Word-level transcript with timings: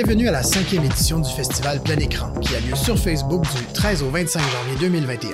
Bienvenue 0.00 0.28
à 0.28 0.30
la 0.30 0.44
cinquième 0.44 0.84
édition 0.84 1.18
du 1.18 1.28
festival 1.28 1.80
Plein 1.80 1.96
Écran, 1.96 2.30
qui 2.34 2.54
a 2.54 2.60
lieu 2.60 2.76
sur 2.76 2.96
Facebook 2.96 3.42
du 3.42 3.64
13 3.74 4.04
au 4.04 4.10
25 4.10 4.40
janvier 4.40 4.88
2021. 4.88 5.30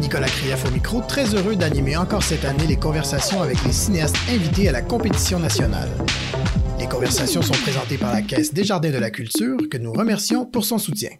Nicolas 0.00 0.28
Krief 0.28 0.64
au 0.66 0.70
micro, 0.70 1.02
très 1.02 1.26
heureux 1.34 1.56
d'animer 1.56 1.98
encore 1.98 2.22
cette 2.22 2.46
année 2.46 2.66
les 2.66 2.76
conversations 2.76 3.42
avec 3.42 3.62
les 3.66 3.72
cinéastes 3.72 4.16
invités 4.30 4.70
à 4.70 4.72
la 4.72 4.80
compétition 4.80 5.38
nationale. 5.38 5.90
Les 6.80 6.86
conversations 6.86 7.42
sont 7.42 7.52
présentées 7.52 7.98
par 7.98 8.14
la 8.14 8.22
Caisse 8.22 8.54
des 8.54 8.64
Jardins 8.64 8.90
de 8.90 8.96
la 8.96 9.10
Culture, 9.10 9.58
que 9.70 9.76
nous 9.76 9.92
remercions 9.92 10.46
pour 10.46 10.64
son 10.64 10.78
soutien. 10.78 11.10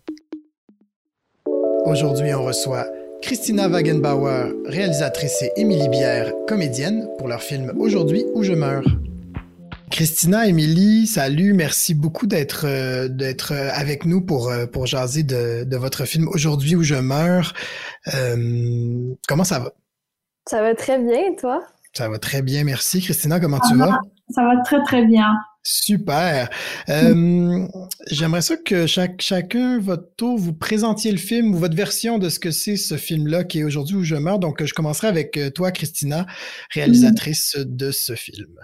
Aujourd'hui, 1.84 2.32
on 2.32 2.42
reçoit 2.42 2.86
Christina 3.20 3.68
Wagenbauer, 3.68 4.50
réalisatrice, 4.64 5.42
et 5.42 5.52
Émilie 5.60 5.90
Bière, 5.90 6.32
comédienne, 6.48 7.06
pour 7.18 7.28
leur 7.28 7.42
film 7.42 7.74
Aujourd'hui 7.78 8.24
où 8.32 8.42
je 8.42 8.54
meurs. 8.54 8.86
Christina, 9.92 10.46
Émilie, 10.46 11.06
salut, 11.06 11.52
merci 11.52 11.94
beaucoup 11.94 12.26
d'être 12.26 12.64
euh, 12.64 13.08
d'être 13.08 13.52
euh, 13.52 13.68
avec 13.74 14.06
nous 14.06 14.22
pour 14.22 14.48
euh, 14.48 14.64
pour 14.64 14.86
jaser 14.86 15.22
de, 15.22 15.64
de 15.64 15.76
votre 15.76 16.06
film 16.06 16.28
Aujourd'hui 16.28 16.74
où 16.76 16.82
je 16.82 16.94
meurs. 16.94 17.52
comment 19.28 19.44
ça 19.44 19.58
va? 19.58 19.72
Ça 20.48 20.62
va 20.62 20.74
très 20.74 20.98
bien, 20.98 21.32
et 21.32 21.36
toi? 21.36 21.62
Ça 21.92 22.08
va 22.08 22.18
très 22.18 22.40
bien, 22.40 22.64
merci. 22.64 23.02
Christina, 23.02 23.38
comment 23.38 23.60
tu 23.68 23.76
vas? 23.76 23.98
Ça 24.30 24.42
va 24.44 24.62
très 24.64 24.82
très 24.82 25.04
bien. 25.04 25.30
Super. 25.62 26.48
Euh, 26.88 27.68
J'aimerais 28.10 28.40
ça 28.40 28.56
que 28.56 28.86
chaque, 28.86 29.20
chacun, 29.20 29.78
votre 29.78 30.08
tour, 30.16 30.38
vous 30.38 30.54
présentiez 30.54 31.12
le 31.12 31.18
film 31.18 31.54
ou 31.54 31.58
votre 31.58 31.76
version 31.76 32.18
de 32.18 32.30
ce 32.30 32.38
que 32.38 32.50
c'est 32.50 32.76
ce 32.76 32.96
film-là 32.96 33.44
qui 33.44 33.60
est 33.60 33.64
aujourd'hui 33.64 33.96
où 33.96 34.04
je 34.04 34.16
meurs. 34.16 34.38
Donc, 34.38 34.64
je 34.64 34.72
commencerai 34.72 35.08
avec 35.08 35.38
toi, 35.54 35.70
Christina, 35.70 36.26
réalisatrice 36.74 37.56
de 37.58 37.90
ce 37.90 38.14
film. 38.14 38.58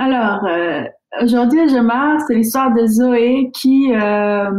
Alors, 0.00 0.46
euh, 0.46 0.84
aujourd'hui, 1.20 1.68
je 1.68 1.76
meurs, 1.76 2.22
c'est 2.26 2.34
l'histoire 2.34 2.72
de 2.72 2.86
Zoé 2.86 3.50
qui, 3.52 3.92
euh, 3.94 4.50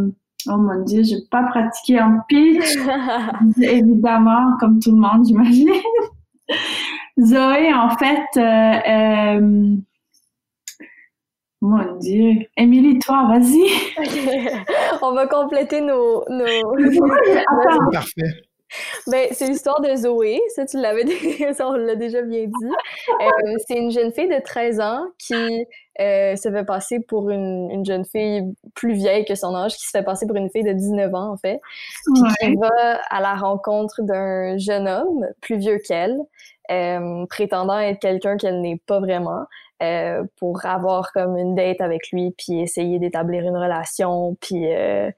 oh 0.48 0.58
mon 0.58 0.84
Dieu, 0.84 1.02
je 1.02 1.16
n'ai 1.16 1.22
pas 1.32 1.42
pratiqué 1.46 1.98
un 1.98 2.20
pitch, 2.30 2.78
évidemment, 3.60 4.56
comme 4.60 4.80
tout 4.80 4.92
le 4.92 4.98
monde, 4.98 5.26
j'imagine. 5.26 5.72
Zoé, 7.20 7.74
en 7.74 7.90
fait, 7.98 8.38
euh, 8.38 9.76
mon 11.60 11.98
Dieu. 11.98 12.46
Émilie, 12.56 13.00
toi, 13.00 13.28
vas-y. 13.28 13.66
On 15.02 15.14
va 15.14 15.26
compléter 15.26 15.82
nos... 15.82 16.24
nos... 16.30 16.46
Parfait. 17.92 18.44
Ben, 19.08 19.28
c'est 19.32 19.48
l'histoire 19.48 19.82
de 19.82 19.96
Zoé, 19.96 20.40
ça 20.56 20.66
tu 20.66 20.80
l'avais 20.80 21.04
ça 21.54 21.68
on 21.68 21.74
l'a 21.74 21.96
déjà 21.96 22.22
bien 22.22 22.46
dit. 22.46 22.72
Euh, 23.22 23.56
c'est 23.68 23.78
une 23.78 23.92
jeune 23.92 24.12
fille 24.14 24.30
de 24.30 24.42
13 24.42 24.80
ans 24.80 25.06
qui 25.18 25.66
euh, 26.00 26.36
se 26.36 26.50
fait 26.50 26.64
passer 26.64 27.00
pour 27.00 27.30
une, 27.30 27.70
une, 27.72 27.86
jeune 27.86 28.06
fille 28.06 28.44
plus 28.76 28.94
vieille 28.94 29.26
que 29.26 29.36
son 29.36 29.54
âge, 29.56 29.76
qui 29.76 29.86
se 29.86 29.92
fait 29.92 30.04
passer 30.04 30.26
pour 30.26 30.38
une 30.38 30.50
fille 30.50 30.64
de 30.64 30.72
19 30.72 31.14
ans 31.14 31.32
en 31.34 31.38
fait, 31.38 31.60
puis 32.14 32.24
qui 32.40 32.56
va 32.56 33.02
à 33.10 33.22
la 33.22 33.36
rencontre 33.36 34.02
d'un 34.02 34.58
jeune 34.58 34.88
homme 34.88 35.28
plus 35.42 35.58
vieux 35.58 35.80
qu'elle, 35.80 36.18
euh, 36.72 37.26
prétendant 37.28 37.78
être 37.80 38.00
quelqu'un 38.00 38.38
qu'elle 38.38 38.62
n'est 38.62 38.82
pas 38.86 39.00
vraiment. 39.00 39.46
Euh, 39.82 40.24
pour 40.38 40.64
avoir 40.64 41.12
comme 41.12 41.38
une 41.38 41.56
date 41.56 41.82
avec 41.82 42.12
lui 42.12 42.36
puis 42.38 42.62
essayer 42.62 43.00
d'établir 43.00 43.42
une 43.42 43.58
relation 43.58 44.38
puis 44.40 44.72
euh, 44.72 45.10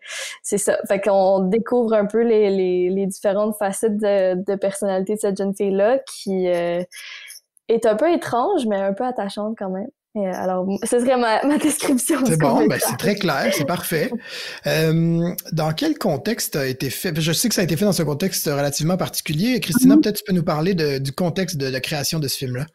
c'est 0.41 0.57
ça 0.57 0.77
fait 0.87 1.01
qu'on 1.01 1.39
découvre 1.39 1.93
un 1.93 2.05
peu 2.05 2.21
les, 2.21 2.49
les, 2.89 3.05
différentes 3.05 3.57
facettes 3.57 3.97
de, 3.97 4.35
de, 4.35 4.55
personnalité 4.55 5.15
de 5.15 5.19
cette 5.19 5.37
jeune 5.37 5.53
fille 5.53 5.71
là 5.71 5.99
qui 5.99 6.45
est 6.45 7.85
un 7.85 7.95
peu 7.97 8.09
étrange 8.13 8.65
mais 8.65 8.77
un 8.77 8.93
peu 8.93 9.03
attachante 9.03 9.57
quand 9.59 9.69
même 9.69 9.89
alors, 10.15 10.67
ce 10.83 10.99
serait 10.99 11.17
ma, 11.17 11.43
ma 11.43 11.57
description. 11.57 12.19
C'est 12.25 12.39
bon, 12.39 12.67
ben 12.67 12.79
c'est 12.79 12.97
très 12.97 13.15
clair, 13.15 13.51
c'est 13.51 13.65
parfait. 13.65 14.11
Euh, 14.67 15.33
dans 15.51 15.73
quel 15.73 15.97
contexte 15.97 16.55
a 16.55 16.67
été 16.67 16.89
fait? 16.89 17.19
Je 17.19 17.31
sais 17.31 17.49
que 17.49 17.55
ça 17.55 17.61
a 17.61 17.63
été 17.63 17.75
fait 17.75 17.85
dans 17.85 17.99
un 17.99 18.05
contexte 18.05 18.45
relativement 18.45 18.97
particulier. 18.97 19.59
Christina, 19.59 19.95
mm-hmm. 19.95 20.01
peut-être 20.01 20.17
tu 20.17 20.23
peux 20.25 20.33
nous 20.33 20.43
parler 20.43 20.75
de, 20.75 20.99
du 20.99 21.11
contexte 21.13 21.57
de 21.57 21.67
la 21.67 21.79
création 21.79 22.19
de 22.19 22.27
ce 22.27 22.37
film-là. 22.37 22.65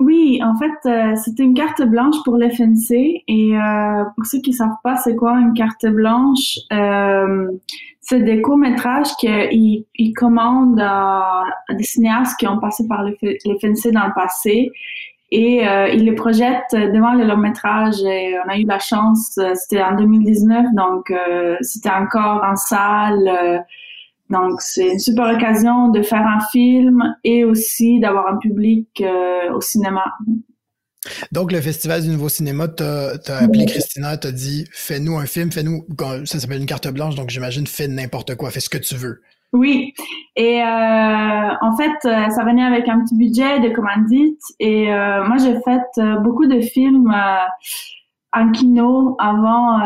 Oui, 0.00 0.40
en 0.42 0.56
fait, 0.56 0.88
euh, 0.88 1.14
c'était 1.16 1.42
une 1.42 1.54
carte 1.54 1.82
blanche 1.82 2.16
pour 2.24 2.36
l'FNC. 2.36 3.22
Et 3.28 3.56
euh, 3.56 4.04
pour 4.16 4.26
ceux 4.26 4.40
qui 4.40 4.52
savent 4.52 4.70
pas 4.82 4.96
c'est 4.96 5.14
quoi 5.14 5.38
une 5.38 5.54
carte 5.54 5.86
blanche, 5.86 6.58
euh, 6.72 7.48
c'est 8.00 8.20
des 8.20 8.40
courts-métrages 8.42 9.14
qu'ils 9.18 9.84
ils 9.94 10.12
commandent 10.14 10.80
à, 10.80 11.44
des 11.70 11.84
cinéastes 11.84 12.38
qui 12.38 12.48
ont 12.48 12.58
passé 12.58 12.86
par 12.88 13.04
l'FNC 13.04 13.92
dans 13.92 14.06
le 14.06 14.14
passé. 14.14 14.70
Et 15.34 15.66
euh, 15.66 15.88
ils 15.88 16.04
les 16.04 16.14
projettent 16.14 16.74
devant 16.74 17.14
le 17.14 17.24
long-métrage. 17.24 18.02
Et 18.04 18.34
on 18.44 18.48
a 18.50 18.58
eu 18.58 18.64
la 18.64 18.78
chance, 18.78 19.38
euh, 19.38 19.54
c'était 19.54 19.82
en 19.82 19.96
2019, 19.96 20.66
donc 20.74 21.12
c'était 21.62 21.90
encore 21.90 22.44
en 22.44 22.54
salle 22.54 23.64
donc, 24.32 24.62
c'est 24.62 24.88
une 24.88 24.98
super 24.98 25.34
occasion 25.34 25.90
de 25.90 26.02
faire 26.02 26.26
un 26.26 26.40
film 26.50 27.02
et 27.22 27.44
aussi 27.44 28.00
d'avoir 28.00 28.32
un 28.32 28.38
public 28.38 28.88
euh, 29.02 29.52
au 29.54 29.60
cinéma. 29.60 30.04
Donc, 31.32 31.52
le 31.52 31.60
Festival 31.60 32.00
du 32.00 32.08
Nouveau 32.08 32.30
Cinéma 32.30 32.68
t'a 32.68 33.12
appelé 33.38 33.66
Christina, 33.66 34.16
t'a 34.16 34.32
dit 34.32 34.64
fais-nous 34.72 35.18
un 35.18 35.26
film, 35.26 35.52
fais-nous. 35.52 35.86
Ça 36.24 36.40
s'appelle 36.40 36.60
une 36.60 36.66
carte 36.66 36.88
blanche, 36.88 37.14
donc 37.14 37.28
j'imagine 37.28 37.66
fais 37.66 37.88
n'importe 37.88 38.34
quoi, 38.36 38.50
fais 38.50 38.60
ce 38.60 38.70
que 38.70 38.78
tu 38.78 38.94
veux. 38.94 39.20
Oui. 39.52 39.92
Et 40.36 40.62
euh, 40.62 41.50
en 41.60 41.76
fait, 41.76 41.92
euh, 42.06 42.30
ça 42.30 42.44
venait 42.44 42.64
avec 42.64 42.88
un 42.88 43.04
petit 43.04 43.16
budget 43.16 43.60
de 43.60 43.68
commandite. 43.68 44.40
Et 44.58 44.86
moi, 44.86 45.36
j'ai 45.38 45.60
fait 45.60 46.20
beaucoup 46.22 46.46
de 46.46 46.60
films 46.60 47.14
en 48.32 48.50
kino 48.50 49.16
avant 49.18 49.78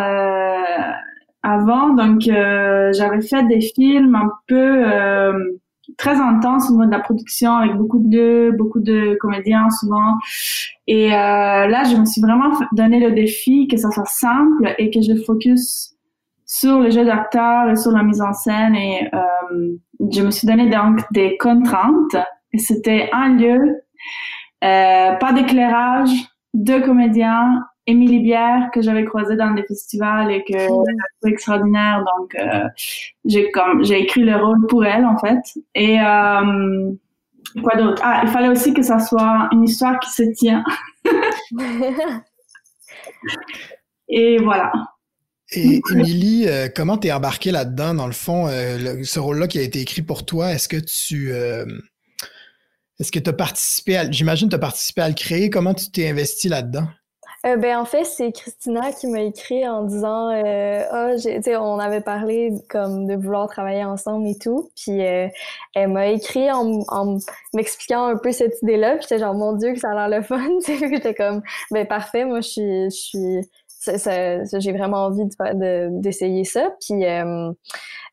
avant. 1.47 1.95
Donc, 1.95 2.27
euh, 2.29 2.93
j'avais 2.93 3.23
fait 3.23 3.47
des 3.47 3.61
films 3.61 4.15
un 4.15 4.31
peu 4.49 4.85
euh, 4.85 5.33
très 5.97 6.21
intenses 6.21 6.69
au 6.69 6.73
niveau 6.73 6.87
de 6.87 6.91
la 6.91 7.01
production, 7.01 7.53
avec 7.53 7.77
beaucoup 7.77 8.01
de 8.01 8.53
beaucoup 8.57 8.81
de 8.81 9.17
comédiens 9.21 9.69
souvent. 9.71 10.17
Et 10.87 11.13
euh, 11.13 11.17
là, 11.67 11.85
je 11.85 11.97
me 11.97 12.05
suis 12.05 12.21
vraiment 12.21 12.53
donné 12.73 13.01
le 13.01 13.13
défi 13.13 13.69
que 13.69 13.77
ça 13.77 13.91
soit 13.91 14.07
simple 14.07 14.75
et 14.79 14.91
que 14.91 15.01
je 15.01 15.23
focus 15.25 15.96
sur 16.47 16.81
le 16.81 16.91
jeu 16.91 17.05
d'acteur 17.05 17.71
et 17.71 17.77
sur 17.77 17.91
la 17.91 18.03
mise 18.03 18.23
en 18.23 18.33
scène. 18.33 18.75
Et 18.75 19.11
je 20.13 20.23
me 20.23 20.31
suis 20.31 20.47
donné 20.47 20.71
donc 20.71 21.01
des 21.13 21.37
contraintes. 21.39 22.17
Et 22.53 22.59
c'était 22.59 23.11
un 23.13 23.37
lieu, 23.37 23.83
pas 24.61 25.33
d'éclairage, 25.35 26.11
deux 26.55 26.81
comédiens 26.81 27.63
Émilie 27.87 28.19
Bière 28.19 28.71
que 28.73 28.83
j'avais 28.83 29.05
croisée 29.05 29.37
dans 29.37 29.53
des 29.53 29.63
festivals 29.63 30.31
et 30.33 30.43
que 30.43 30.59
c'est 31.23 31.31
extraordinaire. 31.31 32.05
Donc, 32.19 32.35
euh, 32.35 32.65
j'ai 33.25 33.51
comme 33.53 33.85
j'ai 33.85 34.01
écrit 34.01 34.23
le 34.23 34.37
rôle 34.37 34.67
pour 34.67 34.85
elle 34.85 35.05
en 35.05 35.17
fait. 35.19 35.39
Et 35.75 36.01
euh, 36.01 36.93
quoi 37.63 37.77
d'autre? 37.77 38.03
Ah, 38.05 38.23
il 38.25 38.29
fallait 38.31 38.49
aussi 38.49 38.75
que 38.75 38.83
ça 38.83 38.99
soit 38.99 39.49
une 39.53 39.63
histoire 39.63 40.01
qui 40.01 40.11
se 40.11 40.25
tient. 40.35 40.65
et 44.09 44.39
voilà. 44.39 44.73
Et 45.53 45.81
Émilie, 45.93 46.49
euh, 46.49 46.69
comment 46.75 46.99
t'es 46.99 47.13
embarquée 47.13 47.53
là-dedans 47.53 47.95
dans 47.95 48.07
le 48.07 48.13
fond 48.13 48.49
Ce 48.49 49.19
rôle-là 49.19 49.47
qui 49.47 49.59
a 49.59 49.63
été 49.63 49.81
écrit 49.81 50.03
pour 50.03 50.27
toi, 50.27 50.53
est-ce 50.53 50.69
que 50.69 50.77
tu 50.77 51.33
est-ce 52.99 53.13
que 53.13 53.19
tu 53.19 53.29
as 53.29 53.35
participé 53.35 53.97
à, 53.97 54.11
j'imagine 54.11 54.49
tu 54.49 54.55
as 54.55 54.59
participé 54.59 55.03
à 55.03 55.09
le 55.09 55.15
créer, 55.15 55.51
comment 55.51 55.75
tu 55.75 55.91
t'es 55.91 56.09
investi 56.09 56.49
là-dedans? 56.49 56.87
Euh, 57.45 57.57
ben 57.57 57.79
en 57.79 57.85
fait, 57.85 58.05
c'est 58.05 58.33
Christina 58.33 58.91
qui 58.93 59.07
m'a 59.07 59.21
écrit 59.21 59.69
en 59.69 59.85
disant 59.85 60.31
euh, 60.33 60.83
ah, 60.91 61.13
on 61.61 61.79
avait 61.79 62.01
parlé 62.01 62.53
comme 62.69 63.07
de 63.07 63.15
vouloir 63.15 63.47
travailler 63.47 63.85
ensemble 63.85 64.27
et 64.27 64.39
tout, 64.39 64.71
puis 64.75 65.07
euh, 65.07 65.29
elle 65.75 65.89
m'a 65.89 66.09
écrit 66.09 66.51
en, 66.51 66.81
en 66.89 67.19
m'expliquant 67.55 68.07
un 68.07 68.17
peu 68.17 68.33
cette 68.33 68.61
idée-là, 68.63 68.97
puis 68.97 69.03
j'étais 69.03 69.19
genre 69.19 69.35
mon 69.35 69.53
dieu 69.53 69.75
que 69.75 69.79
ça 69.79 69.91
a 69.91 70.09
l'air 70.09 70.19
le 70.19 70.25
fun, 70.25 70.49
j'étais 70.67 71.15
comme 71.15 71.43
ben 71.71 71.87
parfait, 71.87 72.25
moi 72.25 72.41
je 72.41 72.49
suis 72.49 72.85
je 72.85 72.97
suis 72.97 73.51
j'ai 73.87 74.73
vraiment 74.73 75.07
envie 75.07 75.25
de 75.25 76.01
d'essayer 76.01 76.45
ça, 76.45 76.71
puis 76.81 77.05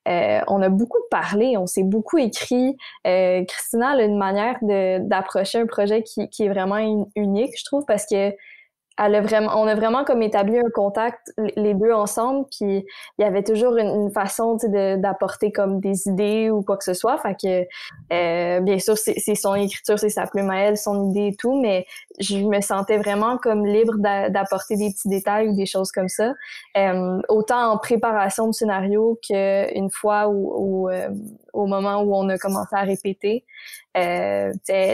euh, 0.07 0.41
on 0.47 0.61
a 0.61 0.69
beaucoup 0.69 0.99
parlé, 1.09 1.57
on 1.57 1.67
s'est 1.67 1.83
beaucoup 1.83 2.17
écrit. 2.17 2.75
Euh, 3.07 3.43
Christina 3.45 3.91
a 3.91 4.01
une 4.01 4.17
manière 4.17 4.57
d'approcher 4.61 5.59
un 5.59 5.65
projet 5.65 6.03
qui, 6.03 6.29
qui 6.29 6.43
est 6.43 6.49
vraiment 6.49 6.77
unique, 7.15 7.53
je 7.57 7.63
trouve, 7.65 7.85
parce 7.85 8.05
que 8.05 8.31
elle 8.97 9.15
a 9.15 9.21
vraiment, 9.21 9.59
on 9.59 9.67
a 9.67 9.73
vraiment 9.73 10.03
comme 10.03 10.21
établi 10.21 10.57
un 10.57 10.69
contact 10.73 11.33
les 11.55 11.73
deux 11.73 11.91
ensemble, 11.91 12.45
puis 12.51 12.85
il 13.17 13.21
y 13.21 13.23
avait 13.23 13.43
toujours 13.43 13.77
une, 13.77 14.11
façon 14.11 14.57
d'apporter 14.97 15.51
comme 15.51 15.79
des 15.79 16.07
idées 16.07 16.51
ou 16.51 16.61
quoi 16.61 16.77
que 16.77 16.83
ce 16.83 16.93
soit. 16.93 17.17
Fait 17.17 17.35
que 17.41 17.67
euh, 18.13 18.59
bien 18.59 18.77
sûr 18.79 18.97
c'est 18.97 19.35
son 19.35 19.55
écriture, 19.55 19.97
c'est 19.97 20.09
sa 20.09 20.27
plume 20.27 20.49
à 20.49 20.59
elle, 20.59 20.77
son 20.77 21.09
idée 21.09 21.27
et 21.27 21.35
tout, 21.35 21.59
mais 21.59 21.85
je 22.19 22.37
me 22.37 22.61
sentais 22.61 22.97
vraiment 22.97 23.37
comme 23.37 23.65
libre 23.65 23.95
d'apporter 23.97 24.75
des 24.75 24.91
petits 24.91 25.09
détails 25.09 25.49
ou 25.49 25.55
des 25.55 25.65
choses 25.65 25.91
comme 25.91 26.09
ça, 26.09 26.33
euh, 26.77 27.19
autant 27.29 27.71
en 27.71 27.77
préparation 27.77 28.47
de 28.47 28.51
scénario 28.51 29.19
qu'une 29.27 29.89
fois 29.89 30.27
ou, 30.27 30.89
euh, 30.89 31.09
au 31.53 31.65
moment 31.65 32.01
où 32.01 32.15
on 32.15 32.29
a 32.29 32.37
commencé 32.37 32.75
à 32.75 32.81
répéter. 32.81 33.45
Euh, 33.95 34.51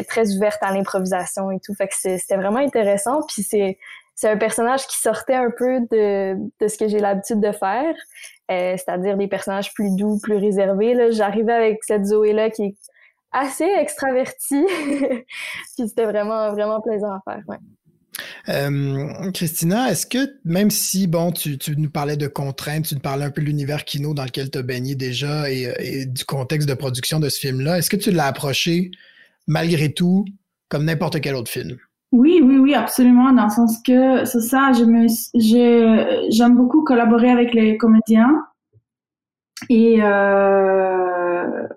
très 0.08 0.36
ouverte 0.36 0.62
à 0.62 0.74
l'improvisation 0.74 1.52
et 1.52 1.60
tout. 1.60 1.74
Fait 1.74 1.88
que 1.88 1.96
c'était 1.96 2.36
vraiment 2.36 2.60
intéressant. 2.60 3.22
Puis 3.28 3.44
c'est 3.44 3.78
c'est 4.20 4.30
un 4.30 4.38
personnage 4.38 4.86
qui 4.86 4.98
sortait 4.98 5.36
un 5.36 5.50
peu 5.50 5.80
de, 5.92 6.36
de 6.60 6.68
ce 6.68 6.78
que 6.78 6.90
j'ai 6.90 7.00
l'habitude 7.00 7.40
de 7.40 7.54
faire, 7.54 7.96
euh, 8.52 8.76
c'est-à-dire 8.76 9.16
des 9.16 9.30
personnages 9.30 9.74
plus 9.74 9.96
doux, 9.96 10.20
plus 10.22 10.36
réservés. 10.36 11.14
J'arrivais 11.14 11.54
avec 11.54 11.82
cette 11.86 12.04
Zoé-là 12.04 12.50
qui 12.50 12.64
est 12.64 12.76
assez 13.32 13.64
extravertie, 13.64 14.66
puis 15.78 15.88
c'était 15.88 16.04
vraiment, 16.04 16.52
vraiment 16.52 16.82
plaisant 16.82 17.14
à 17.14 17.22
faire. 17.24 17.44
Ouais. 17.48 17.56
Euh, 18.50 19.32
Christina, 19.34 19.90
est-ce 19.92 20.06
que 20.06 20.36
même 20.44 20.70
si, 20.70 21.08
bon, 21.08 21.32
tu, 21.32 21.58
nous 21.78 21.90
parlais 21.90 22.18
de 22.18 22.28
contraintes, 22.28 22.88
tu 22.88 22.96
nous 22.96 23.02
parlais 23.02 23.26
un 23.26 23.32
peu 23.32 23.42
de 23.42 23.48
l'univers 23.48 23.86
kino 23.86 24.14
dans 24.14 24.24
lequel 24.24 24.50
tu 24.50 24.58
as 24.58 24.62
baigné 24.62 24.96
déjà 24.96 25.50
et, 25.50 26.06
du 26.06 26.26
contexte 26.26 26.68
de 26.68 26.74
production 26.74 27.20
de 27.20 27.30
ce 27.30 27.40
film-là, 27.40 27.78
est-ce 27.78 27.90
que 27.90 27.98
tu 27.98 28.12
l'as 28.12 28.28
approché 28.28 28.92
malgré 29.48 29.94
tout 29.94 30.26
comme 30.70 30.86
n'importe 30.86 31.22
quel 31.22 31.36
autre 31.36 31.52
film? 31.52 31.78
Oui, 32.12 32.42
oui, 32.44 32.58
oui, 32.58 32.74
absolument, 32.74 33.32
dans 33.34 33.46
le 33.46 33.50
sens 33.50 33.78
que 33.86 34.26
c'est 34.26 34.42
ça, 34.42 34.72
j'aime 34.74 36.56
beaucoup 36.56 36.84
collaborer 36.84 37.30
avec 37.30 37.54
les 37.54 37.78
comédiens 37.78 38.44
et 39.70 39.98
euh, 40.02 41.68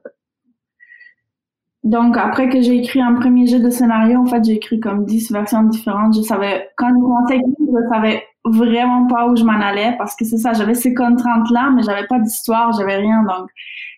donc, 1.84 2.16
après 2.16 2.48
que 2.48 2.60
j'ai 2.60 2.76
écrit 2.76 3.00
un 3.00 3.14
premier 3.14 3.46
jeu 3.46 3.58
de 3.58 3.68
scénario, 3.68 4.20
en 4.20 4.26
fait, 4.26 4.44
j'ai 4.44 4.52
écrit 4.52 4.78
comme 4.78 5.04
10 5.04 5.32
versions 5.32 5.64
différentes. 5.64 6.14
Je 6.14 6.22
savais, 6.22 6.68
quand 6.76 6.88
je 6.88 6.94
commençais 6.94 7.40
je 7.58 7.88
savais 7.92 8.24
vraiment 8.44 9.06
pas 9.08 9.26
où 9.28 9.36
je 9.36 9.44
m'en 9.44 9.60
allais 9.60 9.94
parce 9.98 10.14
que 10.14 10.24
c'est 10.24 10.38
ça, 10.38 10.52
j'avais 10.52 10.74
ces 10.74 10.94
contraintes-là, 10.94 11.70
mais 11.74 11.82
j'avais 11.82 12.06
pas 12.06 12.20
d'histoire, 12.20 12.72
j'avais 12.78 12.96
rien. 12.96 13.24
Donc, 13.24 13.48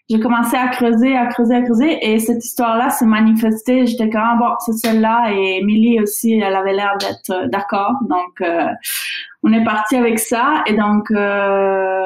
j'ai 0.09 0.19
commencé 0.21 0.57
à 0.57 0.69
creuser, 0.69 1.17
à 1.17 1.27
creuser, 1.27 1.57
à 1.57 1.63
creuser 1.63 1.99
et 2.13 2.19
cette 2.19 2.45
histoire-là 2.45 2.89
s'est 2.91 3.07
manifestée. 3.07 3.87
J'étais 3.87 4.09
comme, 4.09 4.23
ah, 4.23 4.37
bon, 4.39 4.55
c'est 4.61 4.73
celle-là 4.73 5.33
et 5.33 5.61
Emily 5.61 6.01
aussi, 6.01 6.39
elle 6.39 6.55
avait 6.55 6.75
l'air 6.75 6.97
d'être 7.01 7.31
euh, 7.31 7.49
d'accord. 7.49 7.95
Donc, 8.09 8.41
euh, 8.41 8.67
on 9.43 9.53
est 9.53 9.65
parti 9.65 9.97
avec 9.97 10.19
ça 10.19 10.63
et 10.67 10.75
donc, 10.75 11.11
euh, 11.11 12.03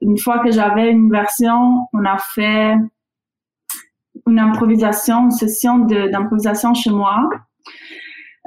une 0.00 0.18
fois 0.18 0.38
que 0.40 0.50
j'avais 0.52 0.90
une 0.90 1.10
version, 1.10 1.86
on 1.92 2.04
a 2.04 2.18
fait 2.18 2.74
une 4.26 4.38
improvisation, 4.38 5.24
une 5.24 5.30
session 5.30 5.78
d'improvisation 5.78 6.74
chez 6.74 6.90
moi, 6.90 7.28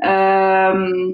euh, 0.03 1.13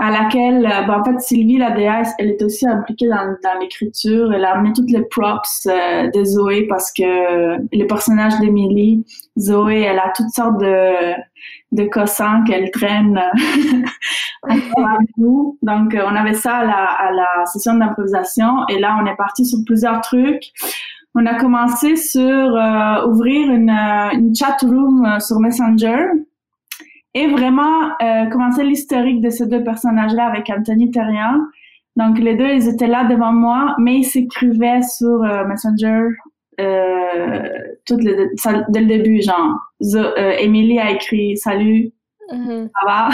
à 0.00 0.12
laquelle, 0.12 0.62
ben, 0.62 1.00
en 1.00 1.04
fait, 1.04 1.20
Sylvie, 1.20 1.58
la 1.58 1.72
déesse, 1.72 2.12
elle 2.18 2.28
est 2.28 2.42
aussi 2.42 2.68
impliquée 2.68 3.08
dans, 3.08 3.58
l'écriture. 3.60 4.32
Elle 4.32 4.44
a 4.44 4.52
amené 4.52 4.72
toutes 4.72 4.90
les 4.90 5.02
props 5.02 5.66
euh, 5.66 6.08
de 6.14 6.24
Zoé 6.24 6.68
parce 6.68 6.92
que 6.92 7.56
le 7.56 7.86
personnage 7.86 8.38
d'Emily, 8.38 9.04
Zoé, 9.36 9.80
elle 9.80 9.98
a 9.98 10.12
toutes 10.14 10.30
sortes 10.30 10.60
de, 10.60 11.14
de 11.72 11.88
cossins 11.88 12.44
qu'elle 12.44 12.70
traîne 12.70 13.20
nous. 15.16 15.58
Donc, 15.62 15.96
on 15.96 16.14
avait 16.14 16.34
ça 16.34 16.58
à 16.58 16.64
la, 16.64 16.84
à 16.84 17.10
la 17.10 17.46
session 17.46 17.74
d'improvisation 17.74 18.68
et 18.68 18.78
là, 18.78 19.00
on 19.02 19.06
est 19.06 19.16
parti 19.16 19.44
sur 19.44 19.58
plusieurs 19.66 20.00
trucs 20.00 20.52
on 21.18 21.26
a 21.26 21.34
commencé 21.34 21.96
sur 21.96 22.22
euh, 22.22 23.06
ouvrir 23.06 23.50
une, 23.50 23.70
euh, 23.70 24.10
une 24.12 24.34
chat 24.34 24.56
room 24.62 25.04
euh, 25.04 25.18
sur 25.18 25.40
Messenger 25.40 26.06
et 27.14 27.26
vraiment 27.26 27.90
commencer 28.30 28.62
l'historique 28.62 29.20
de 29.22 29.30
ces 29.30 29.46
deux 29.46 29.64
personnages-là 29.64 30.26
avec 30.26 30.48
Anthony 30.50 30.90
Terrien. 30.90 31.48
Donc 31.96 32.18
les 32.18 32.36
deux, 32.36 32.48
ils 32.48 32.68
étaient 32.68 32.86
là 32.86 33.04
devant 33.04 33.32
moi, 33.32 33.74
mais 33.78 33.96
ils 33.96 34.04
s'écrivaient 34.04 34.82
sur 34.82 35.18
Messenger 35.48 36.10
tout 37.86 37.96
dès 37.96 38.80
le 38.80 38.86
début, 38.86 39.20
genre. 39.22 39.56
Emily 40.16 40.78
a 40.78 40.92
écrit 40.92 41.36
salut, 41.38 41.90
mm-hmm. 42.30 42.68
ça 42.68 42.86
va. 42.86 43.08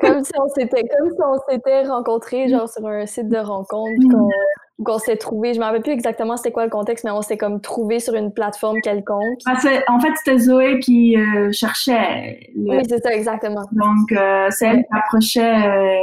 comme 0.00 0.24
si 0.24 0.32
on 0.38 0.48
s'était 0.48 0.84
comme 0.96 1.10
si 1.10 1.18
on 1.20 1.52
s'était 1.52 1.82
rencontrés 1.82 2.48
genre 2.48 2.68
sur 2.68 2.86
un 2.86 3.04
site 3.04 3.28
de 3.28 3.38
rencontre 3.38 4.30
mm 4.78 4.84
qu'on 4.84 4.98
s'est 4.98 5.16
trouvé, 5.16 5.54
je 5.54 5.60
me 5.60 5.64
rappelle 5.64 5.82
plus 5.82 5.92
exactement 5.92 6.36
c'était 6.36 6.50
quoi 6.50 6.64
le 6.64 6.70
contexte, 6.70 7.04
mais 7.04 7.10
on 7.10 7.22
s'est 7.22 7.36
comme 7.36 7.60
trouvé 7.60 8.00
sur 8.00 8.14
une 8.14 8.32
plateforme 8.32 8.80
quelconque. 8.82 9.38
Ah, 9.46 9.56
en 9.88 10.00
fait, 10.00 10.12
c'était 10.16 10.38
Zoé 10.38 10.80
qui 10.80 11.16
euh, 11.16 11.52
cherchait. 11.52 12.50
Oui, 12.56 12.78
c'est 12.88 13.02
ça, 13.02 13.14
exactement. 13.14 13.62
Donc, 13.72 14.10
euh, 14.12 14.48
c'est 14.50 14.66
elle 14.66 14.78
qui 14.78 14.92
approchait 14.92 15.54
euh, 15.54 15.96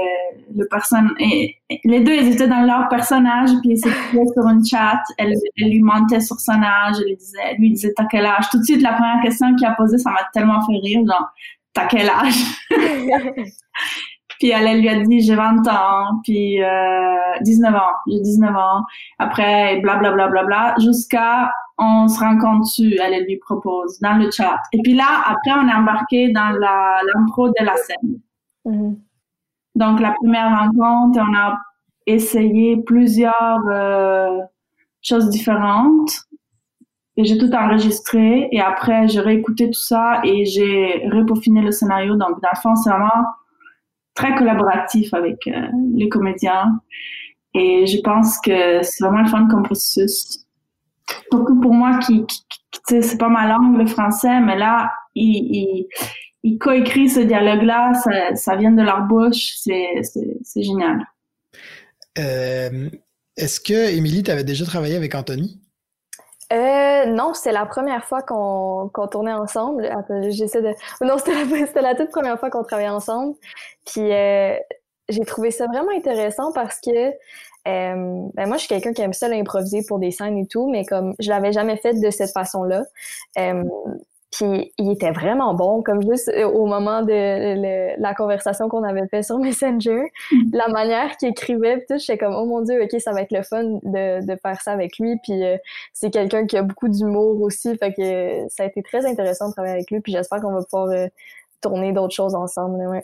le 0.55 0.65
personne. 0.69 1.11
Et, 1.19 1.57
les 1.83 1.99
deux, 1.99 2.13
ils 2.13 2.33
étaient 2.33 2.47
dans 2.47 2.61
leur 2.61 2.87
personnage, 2.89 3.49
puis 3.61 3.71
ils 3.71 3.77
s'étaient 3.77 4.25
sur 4.33 4.47
une 4.47 4.65
chat. 4.65 5.01
Elle, 5.17 5.33
elle, 5.57 5.69
lui 5.69 5.81
mentait 5.81 6.21
sur 6.21 6.39
son 6.39 6.53
âge, 6.53 6.95
elle 7.01 7.09
lui 7.09 7.17
disait, 7.17 7.55
lui 7.57 7.71
disait, 7.71 7.93
t'as 7.95 8.05
quel 8.05 8.25
âge? 8.25 8.49
Tout 8.51 8.59
de 8.59 8.63
suite, 8.63 8.81
la 8.81 8.93
première 8.93 9.21
question 9.21 9.53
qu'il 9.55 9.67
a 9.67 9.75
posée, 9.75 9.97
ça 9.97 10.11
m'a 10.11 10.27
tellement 10.33 10.61
fait 10.65 10.77
rire, 10.77 11.01
genre, 11.05 11.29
t'as 11.73 11.87
quel 11.87 12.09
âge? 12.09 12.35
Puis 14.41 14.49
elle, 14.49 14.81
lui 14.81 14.89
a 14.89 14.99
dit, 14.99 15.21
j'ai 15.21 15.35
20 15.35 15.67
ans, 15.67 16.19
puis 16.23 16.63
euh, 16.63 16.67
19 17.41 17.75
ans, 17.75 17.79
j'ai 18.07 18.21
19 18.21 18.55
ans. 18.55 18.81
Après, 19.19 19.79
blablabla, 19.81 20.29
bla, 20.29 20.43
bla, 20.43 20.43
bla, 20.45 20.75
jusqu'à 20.79 21.53
on 21.77 22.07
se 22.07 22.19
rencontre-tu, 22.19 22.97
elle 22.99 23.23
lui 23.25 23.37
propose 23.37 23.99
dans 23.99 24.15
le 24.17 24.31
chat. 24.31 24.59
Et 24.73 24.81
puis 24.81 24.95
là, 24.95 25.05
après, 25.27 25.51
on 25.51 25.67
est 25.69 25.73
embarqué 25.75 26.31
dans 26.31 26.57
l'impro 26.57 27.49
de 27.49 27.63
la 27.63 27.75
scène. 27.75 28.19
Mm-hmm. 28.65 28.97
Donc, 29.75 29.99
la 29.99 30.15
première 30.19 30.57
rencontre, 30.57 31.19
on 31.19 31.35
a 31.35 31.59
essayé 32.07 32.77
plusieurs 32.81 33.61
euh, 33.69 34.39
choses 35.03 35.29
différentes. 35.29 36.13
Et 37.15 37.25
j'ai 37.25 37.37
tout 37.37 37.53
enregistré. 37.53 38.49
Et 38.51 38.59
après, 38.59 39.07
j'ai 39.07 39.19
réécouté 39.19 39.67
tout 39.67 39.79
ça 39.79 40.19
et 40.23 40.45
j'ai 40.45 41.07
repaufiné 41.11 41.61
le 41.61 41.71
scénario. 41.71 42.15
Donc, 42.15 42.41
dans 42.41 42.49
le 42.51 42.59
fond, 42.59 42.75
c'est 42.75 42.89
vraiment 42.89 43.27
très 44.13 44.35
collaboratif 44.35 45.13
avec 45.13 45.47
euh, 45.47 45.67
les 45.95 46.09
comédiens. 46.09 46.79
Et 47.53 47.85
je 47.85 47.99
pense 48.01 48.39
que 48.39 48.81
c'est 48.81 49.03
vraiment 49.03 49.23
le 49.23 49.27
fun 49.27 49.47
comme 49.49 49.63
processus. 49.63 50.45
Beaucoup 51.31 51.59
pour 51.59 51.73
moi 51.73 51.99
qui, 51.99 52.25
qui, 52.25 53.01
c'est 53.01 53.17
pas 53.17 53.29
ma 53.29 53.47
langue 53.47 53.77
le 53.77 53.85
français, 53.85 54.39
mais 54.39 54.57
là, 54.57 54.91
ils, 55.15 55.87
ils, 56.43 56.57
coécrivent 56.57 57.11
ce 57.11 57.19
dialogue-là, 57.19 57.93
ça, 57.95 58.35
ça, 58.35 58.55
vient 58.55 58.71
de 58.71 58.81
leur 58.81 59.03
bouche, 59.03 59.55
c'est 59.57 60.63
génial. 60.63 61.05
Euh, 62.17 62.89
Est-ce 63.35 63.59
que, 63.59 63.95
Émilie, 63.95 64.23
tu 64.23 64.31
avais 64.31 64.43
déjà 64.43 64.65
travaillé 64.65 64.95
avec 64.95 65.13
Anthony? 65.15 65.60
Euh, 66.51 67.05
non, 67.05 67.33
c'est 67.33 67.51
la 67.51 67.65
première 67.65 68.03
fois 68.05 68.21
qu'on 68.21 68.89
qu'on 68.93 69.07
tournait 69.07 69.33
ensemble. 69.33 69.89
J'essaie 70.29 70.61
de. 70.61 70.73
Non, 71.01 71.17
c'était 71.65 71.81
la, 71.81 71.95
toute 71.95 72.09
première 72.11 72.39
fois 72.39 72.49
qu'on 72.49 72.63
travaillait 72.63 72.89
ensemble. 72.89 73.35
Puis 73.85 74.11
euh, 74.11 74.55
j'ai 75.09 75.25
trouvé 75.25 75.51
ça 75.51 75.67
vraiment 75.67 75.91
intéressant 75.91 76.51
parce 76.51 76.79
que 76.81 77.11
euh, 77.67 78.27
ben 78.33 78.47
moi, 78.47 78.57
je 78.57 78.61
suis 78.61 78.67
quelqu'un 78.67 78.91
qui 78.93 79.01
aime 79.01 79.13
ça 79.13 79.29
l'improviser 79.29 79.83
pour 79.87 79.99
des 79.99 80.11
scènes 80.11 80.37
et 80.37 80.47
tout, 80.47 80.69
mais 80.69 80.85
comme 80.85 81.13
je 81.19 81.29
l'avais 81.29 81.53
jamais 81.53 81.77
fait 81.77 81.93
de 81.93 82.09
cette 82.09 82.31
façon-là. 82.31 82.83
Euh, 84.31 84.37
puis 84.37 84.71
il 84.77 84.91
était 84.91 85.11
vraiment 85.11 85.53
bon, 85.53 85.81
comme 85.81 86.01
juste 86.01 86.29
euh, 86.29 86.45
au 86.45 86.65
moment 86.65 87.01
de 87.01 88.01
la 88.01 88.13
conversation 88.13 88.69
qu'on 88.69 88.83
avait 88.83 89.07
fait 89.07 89.23
sur 89.23 89.37
Messenger, 89.39 90.11
mm. 90.31 90.37
la 90.53 90.67
manière 90.69 91.17
qu'il 91.17 91.29
écrivait, 91.29 91.77
puis 91.77 91.85
tout, 91.89 91.99
j'étais 91.99 92.17
comme 92.17 92.33
oh 92.35 92.45
mon 92.45 92.61
dieu, 92.61 92.81
ok, 92.81 92.99
ça 92.99 93.11
va 93.11 93.21
être 93.21 93.31
le 93.31 93.43
fun 93.43 93.63
de, 93.63 94.25
de 94.25 94.39
faire 94.41 94.61
ça 94.61 94.71
avec 94.71 94.97
lui. 94.99 95.17
Puis 95.23 95.43
euh, 95.43 95.57
c'est 95.93 96.11
quelqu'un 96.11 96.45
qui 96.45 96.57
a 96.57 96.63
beaucoup 96.63 96.87
d'humour 96.87 97.41
aussi, 97.41 97.75
fait 97.77 97.93
que 97.93 98.49
ça 98.49 98.63
a 98.63 98.65
été 98.67 98.81
très 98.81 99.05
intéressant 99.05 99.49
de 99.49 99.53
travailler 99.53 99.75
avec 99.75 99.91
lui. 99.91 99.99
Puis 99.99 100.13
j'espère 100.13 100.41
qu'on 100.41 100.53
va 100.53 100.63
pouvoir 100.63 100.89
euh, 100.89 101.07
tourner 101.61 101.91
d'autres 101.91 102.15
choses 102.15 102.33
ensemble. 102.33 102.87
Ouais. 102.87 103.03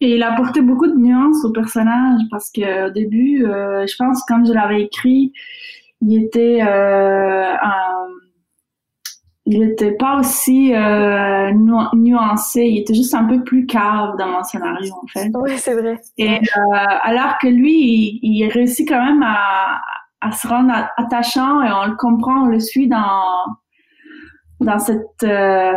Et 0.00 0.14
il 0.14 0.22
a 0.22 0.32
apporté 0.32 0.60
beaucoup 0.60 0.86
de 0.86 0.96
nuances 0.96 1.44
au 1.44 1.50
personnage 1.50 2.20
parce 2.30 2.50
que 2.50 2.86
au 2.86 2.90
début, 2.90 3.40
je 3.40 3.96
pense 3.96 4.22
quand 4.28 4.44
je 4.44 4.52
l'avais 4.52 4.82
écrit, 4.82 5.32
il 6.02 6.22
était 6.22 6.60
un 6.60 8.05
il 9.46 9.62
était 9.62 9.92
pas 9.92 10.18
aussi 10.18 10.74
euh, 10.74 11.52
nuancé, 11.52 12.62
il 12.62 12.80
était 12.80 12.94
juste 12.94 13.14
un 13.14 13.24
peu 13.24 13.44
plus 13.44 13.64
cave 13.64 14.16
dans 14.18 14.26
mon 14.26 14.42
scénario 14.42 14.92
en 15.00 15.06
fait. 15.06 15.30
Oui, 15.34 15.52
c'est 15.56 15.74
vrai. 15.74 16.00
Et 16.18 16.34
euh, 16.34 16.76
alors 17.02 17.38
que 17.40 17.46
lui, 17.46 18.18
il, 18.22 18.48
réussit 18.48 18.88
quand 18.88 19.02
même 19.04 19.22
à, 19.22 19.80
à, 20.20 20.32
se 20.32 20.48
rendre 20.48 20.72
attachant 20.96 21.62
et 21.62 21.70
on 21.70 21.86
le 21.86 21.96
comprend, 21.96 22.42
on 22.42 22.46
le 22.46 22.58
suit 22.58 22.88
dans 22.88 23.22
dans 24.60 24.80
cette 24.80 25.22
euh, 25.22 25.74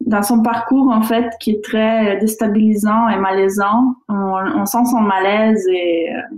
dans 0.00 0.22
son 0.22 0.42
parcours 0.42 0.90
en 0.90 1.02
fait 1.02 1.30
qui 1.38 1.52
est 1.52 1.62
très 1.62 2.16
déstabilisant 2.16 3.08
et 3.10 3.16
malaisant. 3.16 3.94
On, 4.08 4.32
on 4.56 4.66
sent 4.66 4.86
son 4.90 5.00
malaise 5.02 5.64
et 5.68 6.08
euh, 6.12 6.36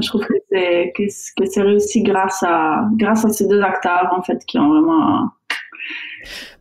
je 0.00 0.06
trouve 0.06 0.24
que 0.24 0.34
c'est 0.50 0.92
que, 0.96 1.02
c'est 1.46 1.62
réussi 1.62 2.02
grâce 2.02 2.42
à 2.42 2.84
grâce 2.96 3.24
à 3.24 3.30
ces 3.30 3.46
deux 3.46 3.60
acteurs 3.60 4.08
en 4.12 4.22
fait 4.22 4.44
qui 4.46 4.58
ont 4.58 4.68
vraiment 4.68 5.30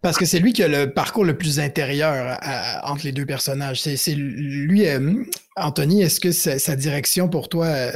parce 0.01 0.17
que 0.17 0.25
c'est 0.25 0.39
lui 0.39 0.53
qui 0.53 0.63
a 0.63 0.67
le 0.67 0.93
parcours 0.93 1.25
le 1.25 1.38
plus 1.38 1.59
intérieur 1.59 2.39
entre 2.83 3.03
les 3.03 3.12
deux 3.12 3.25
personnages. 3.25 3.81
C'est 3.81 4.15
lui, 4.15 4.88
euh, 4.88 5.24
Anthony. 5.57 6.01
Est-ce 6.01 6.19
que 6.19 6.31
sa 6.31 6.75
direction 6.75 7.27
pour 7.27 7.50
toi, 7.50 7.65
euh, 7.65 7.91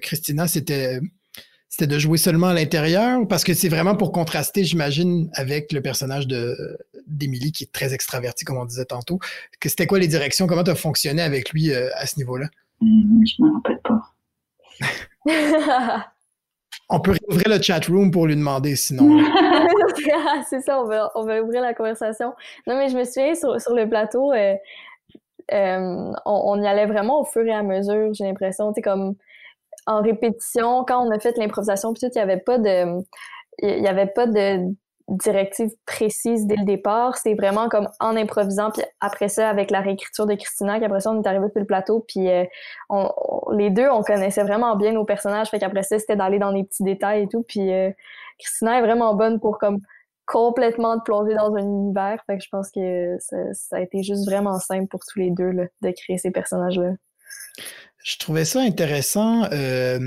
Christina, 0.00 0.46
c'était 0.46 1.00
c'était 1.68 1.86
de 1.86 1.98
jouer 1.98 2.16
seulement 2.16 2.48
à 2.48 2.54
l'intérieur 2.54 3.26
parce 3.28 3.44
que 3.44 3.54
c'est 3.54 3.68
vraiment 3.68 3.94
pour 3.94 4.10
contraster, 4.10 4.64
j'imagine, 4.64 5.28
avec 5.34 5.72
le 5.72 5.82
personnage 5.82 6.26
de 6.26 6.56
d'Émilie 7.06 7.52
qui 7.52 7.64
est 7.64 7.72
très 7.72 7.94
extraverti, 7.94 8.44
comme 8.44 8.58
on 8.58 8.64
disait 8.64 8.84
tantôt. 8.84 9.18
Que 9.60 9.68
c'était 9.68 9.86
quoi 9.86 9.98
les 9.98 10.08
directions? 10.08 10.46
Comment 10.46 10.64
tu 10.64 10.70
as 10.70 10.76
fonctionné 10.76 11.22
avec 11.22 11.52
lui 11.52 11.72
euh, 11.72 11.88
à 11.96 12.06
ce 12.06 12.16
niveau-là? 12.18 12.46
Je 12.80 13.42
me 13.42 13.52
rappelle 13.54 13.80
pas. 13.82 14.07
on 16.88 17.00
peut 17.00 17.14
ouvrir 17.28 17.48
le 17.48 17.60
chat 17.60 17.84
room 17.86 18.10
pour 18.10 18.26
lui 18.26 18.36
demander 18.36 18.76
sinon. 18.76 19.18
c'est 20.48 20.60
ça, 20.60 20.80
on 20.80 20.84
va, 20.84 21.42
ouvrir 21.42 21.62
la 21.62 21.74
conversation. 21.74 22.34
Non, 22.66 22.76
mais 22.76 22.88
je 22.88 22.96
me 22.96 23.04
souviens 23.04 23.34
sur, 23.34 23.60
sur 23.60 23.74
le 23.74 23.88
plateau, 23.88 24.32
euh, 24.32 24.54
euh, 25.52 26.12
on, 26.26 26.62
y 26.62 26.66
allait 26.66 26.86
vraiment 26.86 27.20
au 27.20 27.24
fur 27.24 27.44
et 27.46 27.52
à 27.52 27.62
mesure, 27.62 28.12
j'ai 28.12 28.24
l'impression. 28.24 28.72
Tu 28.72 28.82
comme 28.82 29.14
en 29.86 30.02
répétition, 30.02 30.84
quand 30.84 31.06
on 31.06 31.10
a 31.10 31.18
fait 31.18 31.36
l'improvisation, 31.36 31.92
puis 31.92 32.00
tout, 32.00 32.12
il 32.14 32.18
n'y 32.18 32.22
avait 32.22 32.40
pas 32.40 32.58
de. 32.58 33.02
Il 33.60 33.82
y 33.82 33.88
avait 33.88 34.06
pas 34.06 34.26
de 34.26 34.60
directive 35.08 35.70
précise 35.86 36.46
dès 36.46 36.56
le 36.56 36.64
départ. 36.64 37.16
C'est 37.16 37.34
vraiment 37.34 37.68
comme 37.68 37.88
en 38.00 38.16
improvisant, 38.16 38.70
puis 38.70 38.82
après 39.00 39.28
ça, 39.28 39.48
avec 39.48 39.70
la 39.70 39.80
réécriture 39.80 40.26
de 40.26 40.34
Christina, 40.34 40.78
qu'après 40.78 41.00
ça, 41.00 41.10
on 41.10 41.22
est 41.22 41.26
arrivé 41.26 41.46
sur 41.50 41.60
le 41.60 41.66
plateau, 41.66 42.04
puis 42.06 42.28
euh, 42.28 42.44
on, 42.90 43.10
les 43.52 43.70
deux, 43.70 43.88
on 43.88 44.02
connaissait 44.02 44.42
vraiment 44.42 44.76
bien 44.76 44.92
nos 44.92 45.04
personnages, 45.04 45.48
fait 45.48 45.58
qu'après 45.58 45.82
ça, 45.82 45.98
c'était 45.98 46.16
d'aller 46.16 46.38
dans 46.38 46.50
les 46.50 46.64
petits 46.64 46.82
détails 46.82 47.22
et 47.22 47.28
tout, 47.28 47.42
puis 47.42 47.72
euh, 47.72 47.90
Christina 48.38 48.78
est 48.78 48.82
vraiment 48.82 49.14
bonne 49.14 49.40
pour 49.40 49.58
comme 49.58 49.80
complètement 50.26 50.98
te 50.98 51.04
plonger 51.04 51.34
dans 51.34 51.54
un 51.54 51.62
univers, 51.62 52.22
fait 52.26 52.36
que 52.36 52.44
je 52.44 52.48
pense 52.50 52.70
que 52.70 53.16
ça, 53.18 53.76
a 53.76 53.80
été 53.80 54.02
juste 54.02 54.26
vraiment 54.26 54.58
simple 54.58 54.86
pour 54.88 55.00
tous 55.00 55.18
les 55.18 55.30
deux 55.30 55.50
là, 55.50 55.64
de 55.80 55.90
créer 55.90 56.18
ces 56.18 56.30
personnages-là. 56.30 56.92
Je 58.04 58.18
trouvais 58.18 58.44
ça 58.44 58.60
intéressant, 58.60 59.44
euh, 59.52 59.98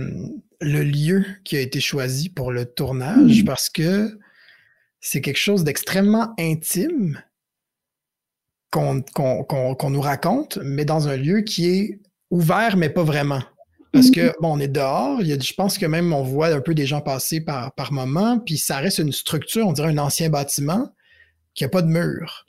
le 0.61 0.83
lieu 0.83 1.25
qui 1.43 1.57
a 1.57 1.59
été 1.59 1.79
choisi 1.79 2.29
pour 2.29 2.51
le 2.51 2.65
tournage, 2.65 3.43
parce 3.45 3.69
que 3.69 4.19
c'est 5.01 5.19
quelque 5.21 5.37
chose 5.37 5.63
d'extrêmement 5.63 6.33
intime 6.39 7.21
qu'on 8.69 9.03
nous 9.89 10.01
raconte, 10.01 10.59
mais 10.63 10.85
dans 10.85 11.09
un 11.09 11.17
lieu 11.17 11.41
qui 11.41 11.67
est 11.67 11.99
ouvert, 12.29 12.77
mais 12.77 12.89
pas 12.89 13.03
vraiment. 13.03 13.41
Parce 13.91 14.09
que, 14.09 14.33
bon, 14.39 14.53
on 14.53 14.59
est 14.59 14.69
dehors, 14.69 15.19
je 15.21 15.53
pense 15.53 15.77
que 15.77 15.85
même 15.85 16.13
on 16.13 16.23
voit 16.23 16.47
un 16.47 16.61
peu 16.61 16.73
des 16.73 16.85
gens 16.85 17.01
passer 17.01 17.41
par, 17.41 17.73
par 17.73 17.91
moment, 17.91 18.39
puis 18.39 18.57
ça 18.57 18.77
reste 18.77 18.99
une 18.99 19.11
structure, 19.11 19.67
on 19.67 19.73
dirait 19.73 19.89
un 19.89 19.97
ancien 19.97 20.29
bâtiment 20.29 20.93
qui 21.53 21.65
n'a 21.65 21.69
pas 21.69 21.81
de 21.81 21.89
mur. 21.89 22.45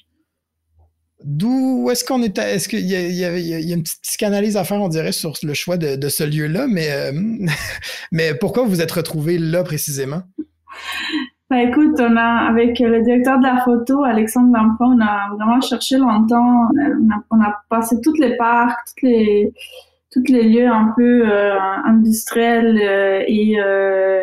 D'où 1.24 1.88
est-ce 1.90 2.04
qu'on 2.04 2.22
est 2.22 2.38
Est-ce 2.38 2.68
qu'il 2.68 2.80
y, 2.80 2.92
y, 2.92 3.24
a 3.24 3.74
une 3.74 3.82
petite 3.82 4.02
psychanalyse 4.02 4.56
à 4.56 4.62
faire, 4.62 4.80
on 4.80 4.88
dirait, 4.88 5.10
sur 5.10 5.36
le 5.42 5.54
choix 5.54 5.76
de, 5.76 6.08
ce 6.08 6.22
lieu-là, 6.22 6.68
mais, 6.68 6.92
euh, 6.92 7.12
mais 8.12 8.34
pourquoi 8.34 8.62
vous 8.62 8.70
vous 8.70 8.80
êtes 8.80 8.92
retrouvé 8.92 9.38
là 9.38 9.64
précisément? 9.64 10.22
Bah, 11.52 11.62
écoute, 11.64 12.00
on 12.00 12.16
a, 12.16 12.48
avec 12.48 12.78
le 12.78 13.02
directeur 13.02 13.38
de 13.38 13.42
la 13.44 13.58
photo, 13.62 14.04
Alexandre 14.04 14.56
Lampron, 14.56 14.96
on 14.96 15.00
a 15.02 15.28
vraiment 15.36 15.60
cherché 15.60 15.98
longtemps. 15.98 16.70
On 17.30 17.40
a, 17.42 17.62
passé 17.68 18.00
toutes 18.00 18.18
les 18.18 18.38
parcs, 18.38 18.78
toutes 18.86 19.02
les, 19.02 19.52
les 20.28 20.42
lieux 20.44 20.66
un 20.66 20.94
peu 20.96 21.30
euh, 21.30 21.58
industriels 21.84 22.80
euh, 22.82 23.22
et 23.28 23.60
euh, 23.60 24.22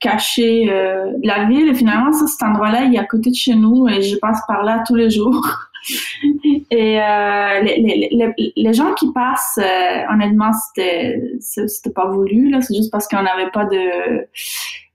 cachés 0.00 0.64
de 0.64 1.26
la 1.26 1.44
ville. 1.44 1.68
Et 1.68 1.74
finalement, 1.74 2.10
ça, 2.14 2.26
cet 2.26 2.42
endroit-là, 2.42 2.84
il 2.84 2.94
est 2.94 2.98
à 2.98 3.04
côté 3.04 3.28
de 3.28 3.36
chez 3.36 3.54
nous 3.54 3.86
et 3.88 4.00
je 4.00 4.16
passe 4.16 4.40
par 4.48 4.62
là 4.62 4.82
tous 4.86 4.94
les 4.94 5.10
jours. 5.10 5.46
Et 6.70 7.00
euh, 7.00 7.60
les, 7.60 8.08
les, 8.10 8.52
les, 8.56 8.72
gens 8.72 8.92
qui 8.94 9.12
passent, 9.12 9.58
euh, 9.58 10.02
honnêtement, 10.12 10.50
c'était 10.52 11.22
c'était 11.40 11.90
pas 11.90 12.06
voulu 12.08 12.50
là. 12.50 12.60
C'est 12.60 12.74
juste 12.74 12.90
parce 12.90 13.08
qu'on 13.08 13.22
n'avait 13.22 13.50
pas 13.50 13.64
de 13.64 14.26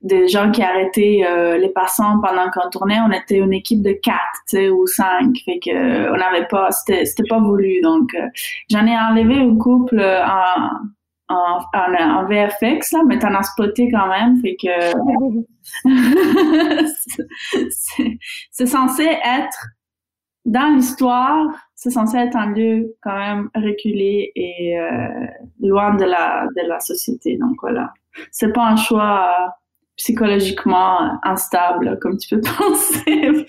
de 0.02 0.26
gens 0.26 0.50
qui 0.50 0.62
arrêtaient 0.62 1.20
euh, 1.24 1.58
les 1.58 1.68
passants 1.68 2.20
pendant 2.20 2.50
qu'on 2.50 2.68
tournait. 2.70 2.98
On 3.06 3.12
était 3.12 3.38
une 3.38 3.52
équipe 3.52 3.82
de 3.82 3.92
quatre, 3.92 4.70
ou 4.70 4.86
cinq, 4.86 5.36
fait 5.44 5.60
que 5.64 6.12
on 6.12 6.16
n'avait 6.16 6.46
pas, 6.46 6.70
c'était 6.70 7.04
c'était 7.04 7.28
pas 7.28 7.40
voulu. 7.40 7.80
Donc 7.82 8.10
j'en 8.70 8.86
ai 8.86 8.96
enlevé 8.96 9.36
un 9.36 9.56
couple 9.56 10.00
en 10.00 10.70
en, 11.28 11.60
en, 11.72 12.26
VFX, 12.26 12.92
là, 12.92 13.00
mais 13.06 13.18
t'en 13.18 13.34
as 13.34 13.42
spoté 13.42 13.90
quand 13.90 14.06
même, 14.06 14.38
fait 14.42 14.54
que 14.62 14.68
c'est 18.50 18.66
censé 18.66 19.04
être 19.04 19.66
dans 20.44 20.74
l'histoire, 20.74 21.46
c'est 21.74 21.90
censé 21.90 22.16
être 22.16 22.36
un 22.36 22.52
lieu 22.52 22.96
quand 23.02 23.16
même 23.16 23.48
reculé 23.54 24.32
et 24.34 24.78
euh, 24.78 25.26
loin 25.60 25.94
de 25.94 26.04
la, 26.04 26.46
de 26.56 26.68
la 26.68 26.80
société. 26.80 27.36
Donc 27.38 27.56
voilà, 27.60 27.92
c'est 28.30 28.52
pas 28.52 28.66
un 28.66 28.76
choix 28.76 29.28
euh, 29.28 29.48
psychologiquement 29.96 31.18
instable 31.22 31.98
comme 32.00 32.18
tu 32.18 32.34
peux 32.34 32.40
penser. 32.58 33.46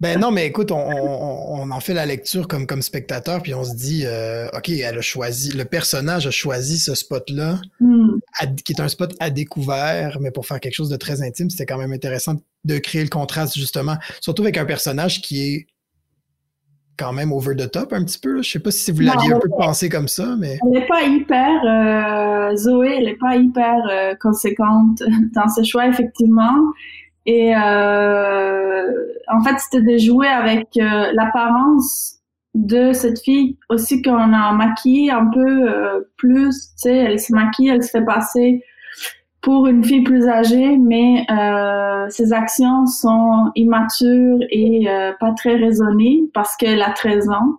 ben 0.00 0.18
non, 0.18 0.30
mais 0.30 0.46
écoute, 0.46 0.70
on, 0.70 0.78
on, 0.78 1.70
en 1.70 1.80
fait 1.80 1.92
la 1.92 2.06
lecture 2.06 2.48
comme, 2.48 2.66
comme 2.66 2.82
spectateur, 2.82 3.42
puis 3.42 3.54
on 3.54 3.64
se 3.64 3.74
dit, 3.74 4.04
euh, 4.06 4.48
ok, 4.56 4.70
elle 4.70 4.98
a 4.98 5.02
choisi, 5.02 5.52
le 5.52 5.66
personnage 5.66 6.26
a 6.26 6.30
choisi 6.30 6.78
ce 6.78 6.94
spot-là, 6.94 7.60
hmm. 7.80 8.18
qui 8.64 8.72
est 8.72 8.80
un 8.80 8.88
spot 8.88 9.14
à 9.20 9.28
découvert, 9.28 10.18
mais 10.20 10.30
pour 10.30 10.46
faire 10.46 10.60
quelque 10.60 10.74
chose 10.74 10.88
de 10.88 10.96
très 10.96 11.22
intime, 11.22 11.50
c'était 11.50 11.66
quand 11.66 11.78
même 11.78 11.92
intéressant 11.92 12.36
de 12.64 12.78
créer 12.78 13.02
le 13.02 13.10
contraste 13.10 13.58
justement, 13.58 13.96
surtout 14.20 14.42
avec 14.42 14.56
un 14.56 14.64
personnage 14.64 15.20
qui 15.20 15.42
est 15.42 15.66
quand 17.02 17.12
même 17.12 17.32
over 17.32 17.54
the 17.56 17.70
top 17.70 17.92
un 17.92 18.04
petit 18.04 18.18
peu. 18.18 18.42
Je 18.42 18.50
sais 18.50 18.58
pas 18.58 18.70
si 18.70 18.92
vous 18.92 19.00
l'aviez 19.00 19.32
un 19.32 19.40
peu 19.40 19.48
pensé 19.48 19.88
comme 19.88 20.08
ça, 20.08 20.36
mais. 20.38 20.58
Elle 20.62 20.70
n'est 20.70 20.86
pas 20.86 21.02
hyper, 21.02 21.64
euh, 21.64 22.56
Zoé, 22.56 22.96
elle 22.98 23.04
n'est 23.04 23.16
pas 23.16 23.36
hyper 23.36 23.76
euh, 23.90 24.14
conséquente 24.20 25.02
dans 25.34 25.48
ses 25.48 25.64
choix, 25.64 25.86
effectivement. 25.86 26.54
Et 27.26 27.54
euh, 27.54 28.82
en 29.28 29.40
fait, 29.42 29.54
c'était 29.58 29.82
de 29.82 29.98
jouer 29.98 30.28
avec 30.28 30.68
l'apparence 30.74 32.18
de 32.54 32.92
cette 32.92 33.20
fille 33.20 33.56
aussi 33.68 34.02
qu'on 34.02 34.32
a 34.32 34.52
maquillé 34.52 35.10
un 35.10 35.26
peu 35.26 36.06
plus. 36.16 36.50
Tu 36.50 36.88
sais, 36.88 36.96
elle 36.96 37.20
se 37.20 37.32
maquille, 37.32 37.68
elle 37.68 37.82
se 37.82 37.90
fait 37.90 38.04
passer 38.04 38.62
pour 39.42 39.66
une 39.66 39.84
fille 39.84 40.02
plus 40.02 40.28
âgée, 40.28 40.78
mais 40.78 41.26
euh, 41.30 42.08
ses 42.08 42.32
actions 42.32 42.86
sont 42.86 43.50
immatures 43.56 44.38
et 44.50 44.88
euh, 44.88 45.12
pas 45.18 45.32
très 45.32 45.56
raisonnées 45.56 46.22
parce 46.32 46.56
qu'elle 46.56 46.80
a 46.80 46.90
13 46.90 47.28
ans. 47.30 47.58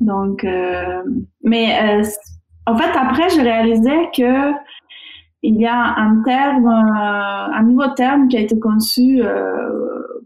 Donc, 0.00 0.44
euh, 0.44 1.02
mais 1.42 2.00
euh, 2.00 2.04
en 2.66 2.76
fait, 2.76 2.96
après, 2.96 3.28
je 3.30 3.40
réalisais 3.40 4.10
que 4.16 4.52
il 5.42 5.60
y 5.60 5.66
a 5.66 5.94
un 5.96 6.22
terme, 6.24 6.66
euh, 6.66 7.54
un 7.54 7.62
nouveau 7.62 7.88
terme 7.94 8.28
qui 8.28 8.36
a 8.36 8.40
été 8.40 8.58
conçu 8.58 9.22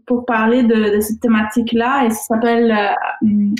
pour 0.05 0.25
parler 0.25 0.63
de, 0.63 0.95
de 0.95 0.99
cette 0.99 1.21
thématique-là 1.21 2.05
et 2.05 2.09
ça 2.09 2.35
s'appelle 2.35 2.75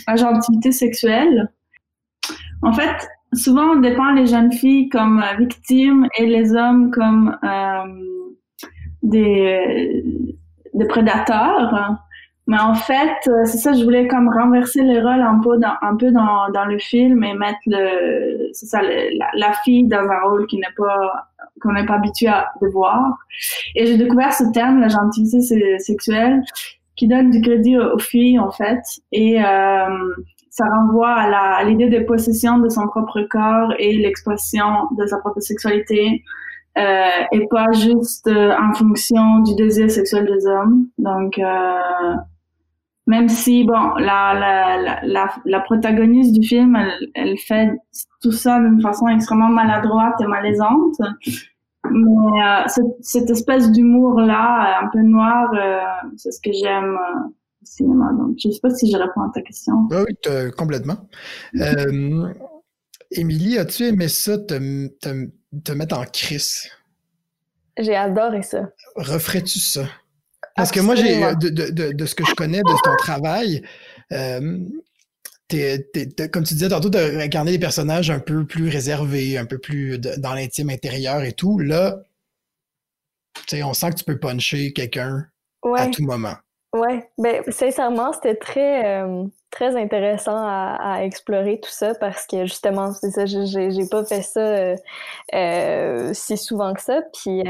agentivité 0.08 0.72
sexuelle. 0.72 1.52
En 2.64 2.74
fait, 2.74 3.08
souvent 3.34 3.74
on 3.74 3.80
dépeint 3.80 4.14
les 4.16 4.26
jeunes 4.26 4.52
filles 4.52 4.90
comme 4.90 5.22
euh, 5.22 5.36
victimes 5.38 6.08
et 6.18 6.26
les 6.26 6.54
hommes 6.54 6.92
comme 6.92 7.38
euh, 7.44 7.84
des, 9.02 10.04
des 10.74 10.86
prédateurs. 10.86 11.98
Mais 12.46 12.60
en 12.60 12.76
fait, 12.76 13.16
euh, 13.28 13.46
c'est 13.46 13.58
ça, 13.58 13.74
je 13.74 13.84
voulais 13.84 14.08
comme 14.08 14.28
renverser 14.28 14.82
les 14.84 15.00
rôles 15.00 15.22
un 15.22 15.40
peu 15.40 15.58
dans, 15.58 15.76
un 15.82 15.96
peu 15.96 16.12
dans, 16.12 16.50
dans 16.54 16.66
le 16.66 16.78
film 16.78 17.24
et 17.24 17.34
mettre 17.34 17.60
le, 17.68 18.50
c'est 18.52 18.66
ça, 18.66 18.82
la, 18.82 19.54
fille 19.64 19.88
dans 19.88 20.10
un 20.10 20.22
rôle 20.30 20.46
qui 20.48 20.58
n'est 20.58 20.74
pas, 20.76 21.30
qu'on 21.62 21.72
n'est 21.72 21.86
pas 21.86 21.96
habitué 21.96 22.28
à 22.28 22.52
de 22.62 22.68
voir. 22.68 23.18
Et 23.76 23.86
j'ai 23.86 23.98
découvert 23.98 24.34
ce 24.34 24.44
terme, 24.52 24.82
la 24.82 24.90
gentilité 24.90 25.80
sexuelle, 25.80 26.42
qui 26.98 27.08
donne 27.08 27.32
du 27.32 27.40
crédit 27.42 27.78
aux, 27.78 27.98
filles, 27.98 28.40
en 28.40 28.52
fait. 28.52 28.82
Et, 29.14 29.42
euh, 29.42 30.14
ça 30.54 30.66
renvoie 30.66 31.10
à 31.10 31.64
l'idée 31.64 31.90
de 31.90 32.04
possession 32.04 32.60
de 32.60 32.70
son 32.70 32.88
propre 32.88 33.22
corps 33.24 33.74
et 33.80 33.98
l'expression 33.98 34.88
de 34.96 35.08
sa 35.08 35.18
propre 35.18 35.40
sexualité 35.40 36.22
euh, 36.78 37.08
et 37.32 37.48
pas 37.48 37.72
juste 37.72 38.28
euh, 38.28 38.54
en 38.62 38.72
fonction 38.74 39.40
du 39.40 39.56
désir 39.56 39.90
sexuel 39.90 40.28
des 40.28 40.46
hommes. 40.46 40.90
Donc, 41.00 41.40
euh, 41.40 42.14
même 43.08 43.30
si, 43.30 43.64
bon, 43.64 43.96
la, 43.96 44.36
la, 44.36 45.02
la, 45.02 45.28
la, 45.44 45.60
protagoniste 45.62 46.40
du 46.40 46.48
film, 46.48 46.76
elle, 46.76 47.10
elle 47.16 47.38
fait 47.40 47.72
tout 48.22 48.32
ça 48.32 48.60
d'une 48.60 48.80
façon 48.80 49.08
extrêmement 49.08 49.50
maladroite 49.50 50.22
et 50.22 50.28
malaisante, 50.28 51.02
mais 51.90 52.44
euh, 52.44 52.64
cette, 52.68 52.96
cette, 53.02 53.30
espèce 53.32 53.72
d'humour-là, 53.72 54.82
un 54.84 54.88
peu 54.90 55.02
noir, 55.02 55.50
euh, 55.56 55.80
c'est 56.16 56.32
ce 56.32 56.40
que 56.40 56.52
j'aime 56.54 56.96
cinéma. 57.66 58.12
Donc, 58.18 58.38
je 58.40 58.48
ne 58.48 58.54
sais 58.54 58.60
pas 58.62 58.70
si 58.70 58.92
je 58.92 58.98
réponds 58.98 59.22
à 59.22 59.32
ta 59.34 59.42
question. 59.42 59.74
Ah 59.92 60.04
oui, 60.08 60.52
complètement. 60.58 61.08
Euh, 61.60 62.34
Émilie, 63.12 63.58
as-tu 63.58 63.84
aimé 63.84 64.08
ça, 64.08 64.38
te, 64.38 64.88
te, 64.88 65.72
mettre 65.72 65.98
en 65.98 66.06
crise? 66.06 66.70
J'ai 67.78 67.96
adoré 67.96 68.42
ça. 68.42 68.70
Referais-tu 68.96 69.60
ça? 69.60 69.88
Parce 70.56 70.72
que 70.72 70.80
moi, 70.80 70.96
j'ai 70.96 71.20
de, 71.36 71.50
de, 71.50 71.92
de, 71.92 72.06
ce 72.06 72.14
que 72.14 72.26
je 72.26 72.36
connais 72.36 72.60
de 72.60 72.84
ton 72.84 72.96
travail, 72.98 73.64
euh, 74.12 74.60
comme 76.32 76.44
tu 76.44 76.54
disais 76.54 76.70
tantôt, 76.70 76.90
de 76.90 77.20
incarner 77.20 77.52
des 77.52 77.60
personnages 77.60 78.10
un 78.12 78.20
peu 78.20 78.46
plus 78.46 78.70
réservés, 78.70 79.38
un 79.38 79.46
peu 79.46 79.58
plus 79.58 80.00
dans 80.00 80.34
l'intime 80.34 80.70
intérieur 80.70 81.24
et 81.24 81.34
tout. 81.34 81.60
Là, 81.60 82.04
on 83.64 83.74
sent 83.74 83.92
que 83.92 83.96
tu 83.96 84.06
peux 84.06 84.20
puncher 84.20 84.74
quelqu'un 84.74 85.26
à 85.76 85.88
tout 85.88 86.04
moment. 86.04 86.36
Ouais, 86.74 87.08
ben 87.20 87.44
sincèrement, 87.50 88.14
c'était 88.14 88.36
très 88.36 89.04
euh, 89.04 89.26
très 89.52 89.76
intéressant 89.76 90.36
à, 90.36 91.04
explorer 91.04 91.60
tout 91.60 91.70
ça 91.70 91.94
parce 91.94 92.26
que 92.26 92.46
justement, 92.46 92.92
c'est 92.94 93.12
ça, 93.12 93.26
j'ai 93.28 93.88
pas 93.92 94.04
fait 94.06 94.24
ça 94.24 94.40
euh, 94.40 94.76
euh, 95.36 96.14
si 96.14 96.36
souvent 96.36 96.74
que 96.74 96.82
ça. 96.82 97.04
Puis 97.14 97.44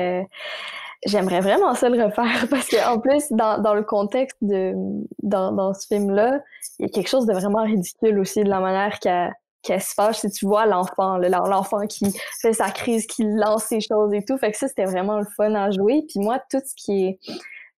j'aimerais 1.06 1.40
vraiment 1.40 1.74
ça 1.74 1.88
le 1.88 2.04
refaire 2.04 2.48
parce 2.50 2.68
qu'en 2.68 3.00
plus, 3.00 3.32
dans, 3.32 3.62
dans 3.62 3.74
le 3.76 3.84
contexte 3.84 4.38
de 4.42 4.74
dans, 5.22 5.54
dans 5.54 5.74
ce 5.74 5.88
film-là, 5.88 6.42
il 6.80 6.88
y 6.88 6.90
a 6.90 6.90
quelque 6.90 7.10
chose 7.10 7.26
de 7.26 7.34
vraiment 7.34 7.64
ridicule 7.64 8.20
aussi 8.20 8.44
de 8.44 8.50
la 8.50 8.60
manière 8.60 9.00
qu'elle 9.00 9.82
se 9.82 9.94
fâche 9.94 10.18
si 10.18 10.32
tu 10.32 10.46
vois 10.46 10.66
l'enfant, 10.66 11.18
l'enfant 11.18 11.88
qui 11.88 12.14
fait 12.42 12.54
sa 12.54 12.72
crise, 12.72 13.08
qui 13.08 13.24
lance 13.24 13.64
ses 13.64 13.80
choses 13.80 14.14
et 14.14 14.26
tout. 14.26 14.38
Fait 14.38 14.52
que 14.52 14.58
ça, 14.58 14.68
c'était 14.68 14.84
vraiment 14.84 15.20
le 15.20 15.28
fun 15.38 15.56
à 15.56 15.72
jouer. 15.72 16.04
Puis 16.10 16.20
moi, 16.20 16.40
tout 16.52 16.62
ce 16.66 16.76
qui 16.76 17.06
est 17.06 17.20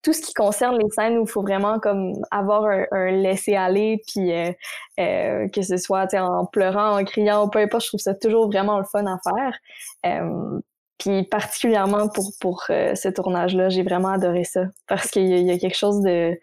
tout 0.06 0.14
ce 0.14 0.22
qui 0.22 0.36
concerne 0.36 0.78
les 0.78 0.90
scènes 0.92 1.18
où 1.18 1.24
il 1.24 1.28
faut 1.30 1.42
vraiment 1.42 1.80
comme 1.80 2.14
avoir 2.30 2.66
un, 2.92 3.10
laisser-aller, 3.10 4.04
puis 4.06 4.32
euh, 4.32 4.52
euh, 5.00 5.48
que 5.50 5.64
ce 5.64 5.78
soit 5.78 6.14
en 6.14 6.46
pleurant, 6.46 7.00
en 7.00 7.04
criant, 7.04 7.50
peu 7.50 7.58
importe, 7.58 7.86
je 7.86 7.88
trouve 7.88 8.00
ça 8.00 8.14
toujours 8.14 8.46
vraiment 8.46 8.78
le 8.78 8.86
fun 8.86 9.04
à 9.08 9.18
faire. 9.28 9.58
Euh, 10.06 10.60
puis 11.00 11.24
particulièrement 11.24 12.08
pour, 12.08 12.30
pour 12.40 12.66
ce 12.68 13.10
tournage-là, 13.10 13.70
j'ai 13.70 13.82
vraiment 13.82 14.10
adoré 14.10 14.44
ça. 14.44 14.66
Parce 14.88 15.10
qu'il 15.10 15.26
y, 15.28 15.52
a 15.52 15.58
quelque 15.58 15.76
chose 15.76 16.02
de... 16.02 16.40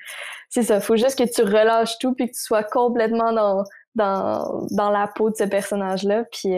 C'est 0.50 0.64
ça, 0.64 0.80
faut 0.80 0.96
juste 0.96 1.16
que 1.16 1.32
tu 1.32 1.42
relâches 1.42 1.98
tout 1.98 2.14
puis 2.14 2.26
que 2.26 2.32
tu 2.32 2.42
sois 2.42 2.64
complètement 2.64 3.32
dans, 3.32 3.62
dans, 3.94 4.66
dans 4.72 4.90
la 4.90 5.06
peau 5.06 5.30
de 5.30 5.36
ce 5.36 5.44
personnage-là. 5.44 6.24
Puis 6.32 6.52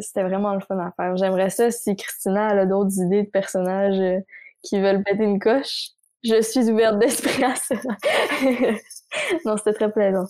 c'était 0.00 0.22
vraiment 0.22 0.54
le 0.54 0.60
fun 0.60 0.78
à 0.78 0.92
faire. 0.96 1.16
J'aimerais 1.16 1.50
ça 1.50 1.72
si 1.72 1.96
Christina 1.96 2.46
a 2.46 2.64
d'autres 2.64 2.98
idées 3.02 3.24
de 3.24 3.30
personnages 3.30 4.22
qui 4.62 4.80
veulent 4.80 5.02
péter 5.02 5.24
une 5.24 5.40
coche 5.40 5.90
je 6.24 6.42
suis 6.42 6.70
ouverte 6.70 6.98
d'esprit 6.98 7.44
à 7.44 7.54
ça. 7.54 7.74
non, 9.44 9.56
c'était 9.56 9.74
très 9.74 9.92
plaisant. 9.92 10.26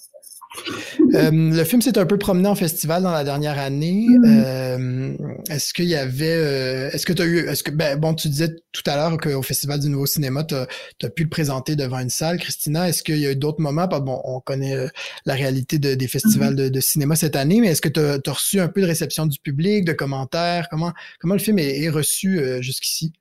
Euh, 1.14 1.30
le 1.32 1.64
film 1.64 1.82
s'est 1.82 1.98
un 1.98 2.06
peu 2.06 2.16
promené 2.16 2.48
en 2.48 2.54
festival 2.54 3.02
dans 3.02 3.10
la 3.10 3.24
dernière 3.24 3.58
année. 3.58 4.06
Mm-hmm. 4.08 4.44
Euh, 4.44 5.16
est-ce 5.50 5.74
qu'il 5.74 5.86
y 5.86 5.96
avait, 5.96 6.28
euh, 6.28 6.90
est-ce 6.92 7.06
que 7.06 7.12
tu 7.12 7.22
as 7.22 7.24
eu, 7.24 7.38
est-ce 7.48 7.62
que, 7.62 7.70
ben, 7.70 7.98
bon, 7.98 8.14
tu 8.14 8.28
disais 8.28 8.54
tout 8.72 8.82
à 8.86 8.96
l'heure 8.96 9.16
qu'au 9.18 9.42
Festival 9.42 9.80
du 9.80 9.88
Nouveau 9.88 10.06
Cinéma, 10.06 10.44
tu 10.44 10.54
as, 10.54 11.10
pu 11.10 11.24
le 11.24 11.28
présenter 11.28 11.76
devant 11.76 11.98
une 11.98 12.10
salle. 12.10 12.38
Christina, 12.38 12.88
est-ce 12.88 13.02
qu'il 13.02 13.18
y 13.18 13.26
a 13.26 13.32
eu 13.32 13.36
d'autres 13.36 13.60
moments? 13.60 13.86
Bon, 13.86 14.20
on 14.24 14.40
connaît 14.40 14.76
la 15.26 15.34
réalité 15.34 15.78
des 15.78 16.08
festivals 16.08 16.54
mm-hmm. 16.54 16.70
de, 16.70 16.80
cinéma 16.80 17.16
cette 17.16 17.36
année, 17.36 17.60
mais 17.60 17.68
est-ce 17.68 17.82
que 17.82 17.88
tu 17.88 18.00
as, 18.00 18.32
reçu 18.32 18.60
un 18.60 18.68
peu 18.68 18.80
de 18.80 18.86
réception 18.86 19.26
du 19.26 19.38
public, 19.40 19.84
de 19.84 19.92
commentaires? 19.92 20.68
Comment, 20.70 20.92
comment 21.20 21.34
le 21.34 21.40
film 21.40 21.58
est 21.58 21.88
reçu 21.88 22.40
jusqu'ici? 22.60 23.12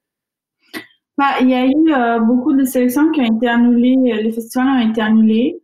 Bah, 1.18 1.40
il 1.42 1.50
y 1.50 1.54
a 1.54 1.66
eu 1.66 1.94
euh, 1.94 2.20
beaucoup 2.20 2.54
de 2.54 2.64
sélections 2.66 3.12
qui 3.12 3.22
ont 3.22 3.36
été 3.38 3.48
annulées, 3.48 3.96
euh, 4.14 4.22
les 4.22 4.32
festivals 4.32 4.68
ont 4.68 4.90
été 4.90 5.02
annulés. 5.02 5.62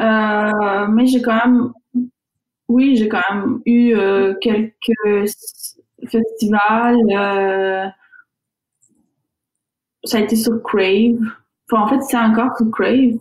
Euh, 0.00 0.86
mais 0.88 1.06
j'ai 1.06 1.20
quand 1.22 1.36
même, 1.44 1.72
oui, 2.68 2.96
j'ai 2.96 3.08
quand 3.08 3.22
même 3.30 3.60
eu 3.66 3.94
quelques 4.40 5.28
festivals. 6.06 6.96
ça 10.04 10.18
a 10.18 10.20
été 10.20 10.36
sur 10.36 10.62
Crave. 10.62 11.18
En 11.72 11.88
fait, 11.88 12.00
c'est 12.02 12.18
encore 12.18 12.56
sur 12.56 12.70
Crave. 12.70 13.18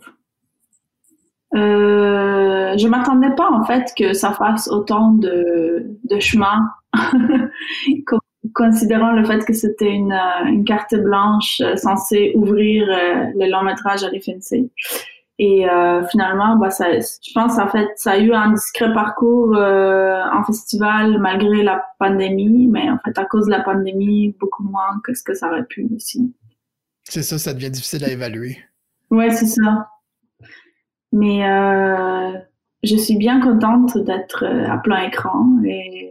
Euh, 1.53 2.77
je 2.77 2.87
m'attendais 2.87 3.35
pas 3.35 3.51
en 3.51 3.63
fait 3.65 3.91
que 3.97 4.13
ça 4.13 4.31
fasse 4.31 4.69
autant 4.69 5.11
de, 5.11 5.97
de 6.05 6.19
chemin 6.19 6.69
considérant 8.53 9.11
le 9.11 9.23
fait 9.25 9.45
que 9.45 9.53
c'était 9.53 9.91
une, 9.91 10.13
euh, 10.13 10.45
une, 10.47 10.65
carte 10.65 10.95
blanche 10.95 11.61
euh, 11.61 11.75
censée 11.75 12.33
ouvrir 12.35 12.87
euh, 12.89 13.25
le 13.35 13.49
long 13.49 13.63
métrage 13.63 14.03
à 14.03 14.09
l'FNC. 14.09 14.69
Et 15.43 15.65
finalement, 16.11 16.55
bah, 16.57 16.69
ça, 16.69 16.85
je 16.91 17.31
pense 17.33 17.57
en 17.57 17.67
fait, 17.67 17.87
ça 17.95 18.11
a 18.11 18.19
eu 18.19 18.31
un 18.31 18.51
discret 18.51 18.93
parcours 18.93 19.57
en 19.57 20.43
festival 20.43 21.17
malgré 21.19 21.63
la 21.63 21.83
pandémie, 21.97 22.67
mais 22.67 22.91
en 22.91 22.99
fait 23.03 23.17
à 23.17 23.25
cause 23.25 23.47
de 23.47 23.49
la 23.49 23.61
pandémie, 23.61 24.35
beaucoup 24.39 24.61
moins 24.61 25.01
que 25.03 25.15
ce 25.15 25.23
que 25.23 25.33
ça 25.33 25.47
aurait 25.47 25.65
pu 25.65 25.89
aussi. 25.95 26.31
C'est 27.05 27.23
ça, 27.23 27.39
ça 27.39 27.55
devient 27.55 27.71
difficile 27.71 28.05
à 28.05 28.09
évaluer. 28.09 28.59
Ouais, 29.09 29.31
c'est 29.31 29.47
ça. 29.47 29.89
Mais 31.11 31.41
je 32.83 32.95
suis 32.95 33.17
bien 33.17 33.41
contente 33.41 33.97
d'être 33.97 34.45
à 34.45 34.77
plein 34.77 35.07
écran 35.07 35.47
et 35.65 36.10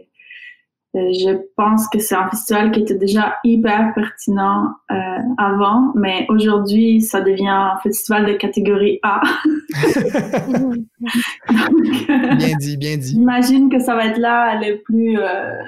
je 0.93 1.37
pense 1.55 1.87
que 1.87 1.99
c'est 1.99 2.15
un 2.15 2.29
festival 2.29 2.71
qui 2.71 2.81
était 2.81 2.97
déjà 2.97 3.37
hyper 3.43 3.93
pertinent 3.95 4.73
euh, 4.91 4.95
avant, 5.37 5.93
mais 5.95 6.25
aujourd'hui, 6.29 7.01
ça 7.01 7.21
devient 7.21 7.47
un 7.47 7.77
festival 7.81 8.25
de 8.25 8.33
catégorie 8.33 8.99
A. 9.03 9.21
bien 12.37 12.57
dit, 12.59 12.75
bien 12.77 12.97
dit. 12.97 13.11
J'imagine 13.11 13.69
que 13.69 13.79
ça 13.79 13.95
va 13.95 14.07
être 14.07 14.19
là 14.19 14.59
le 14.59 14.81
plus 14.81 15.17
euh, 15.17 15.61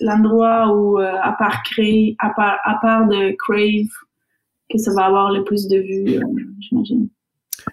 l'endroit 0.00 0.74
où, 0.74 0.98
euh, 0.98 1.12
à 1.22 1.32
part 1.32 1.62
créer, 1.62 2.16
à 2.18 2.30
part, 2.30 2.58
à 2.64 2.78
part 2.80 3.06
de 3.06 3.36
Crave, 3.38 3.92
que 4.70 4.78
ça 4.78 4.94
va 4.94 5.04
avoir 5.06 5.30
le 5.32 5.44
plus 5.44 5.68
de 5.68 5.76
vues, 5.76 6.18
euh, 6.18 6.24
j'imagine. 6.60 7.08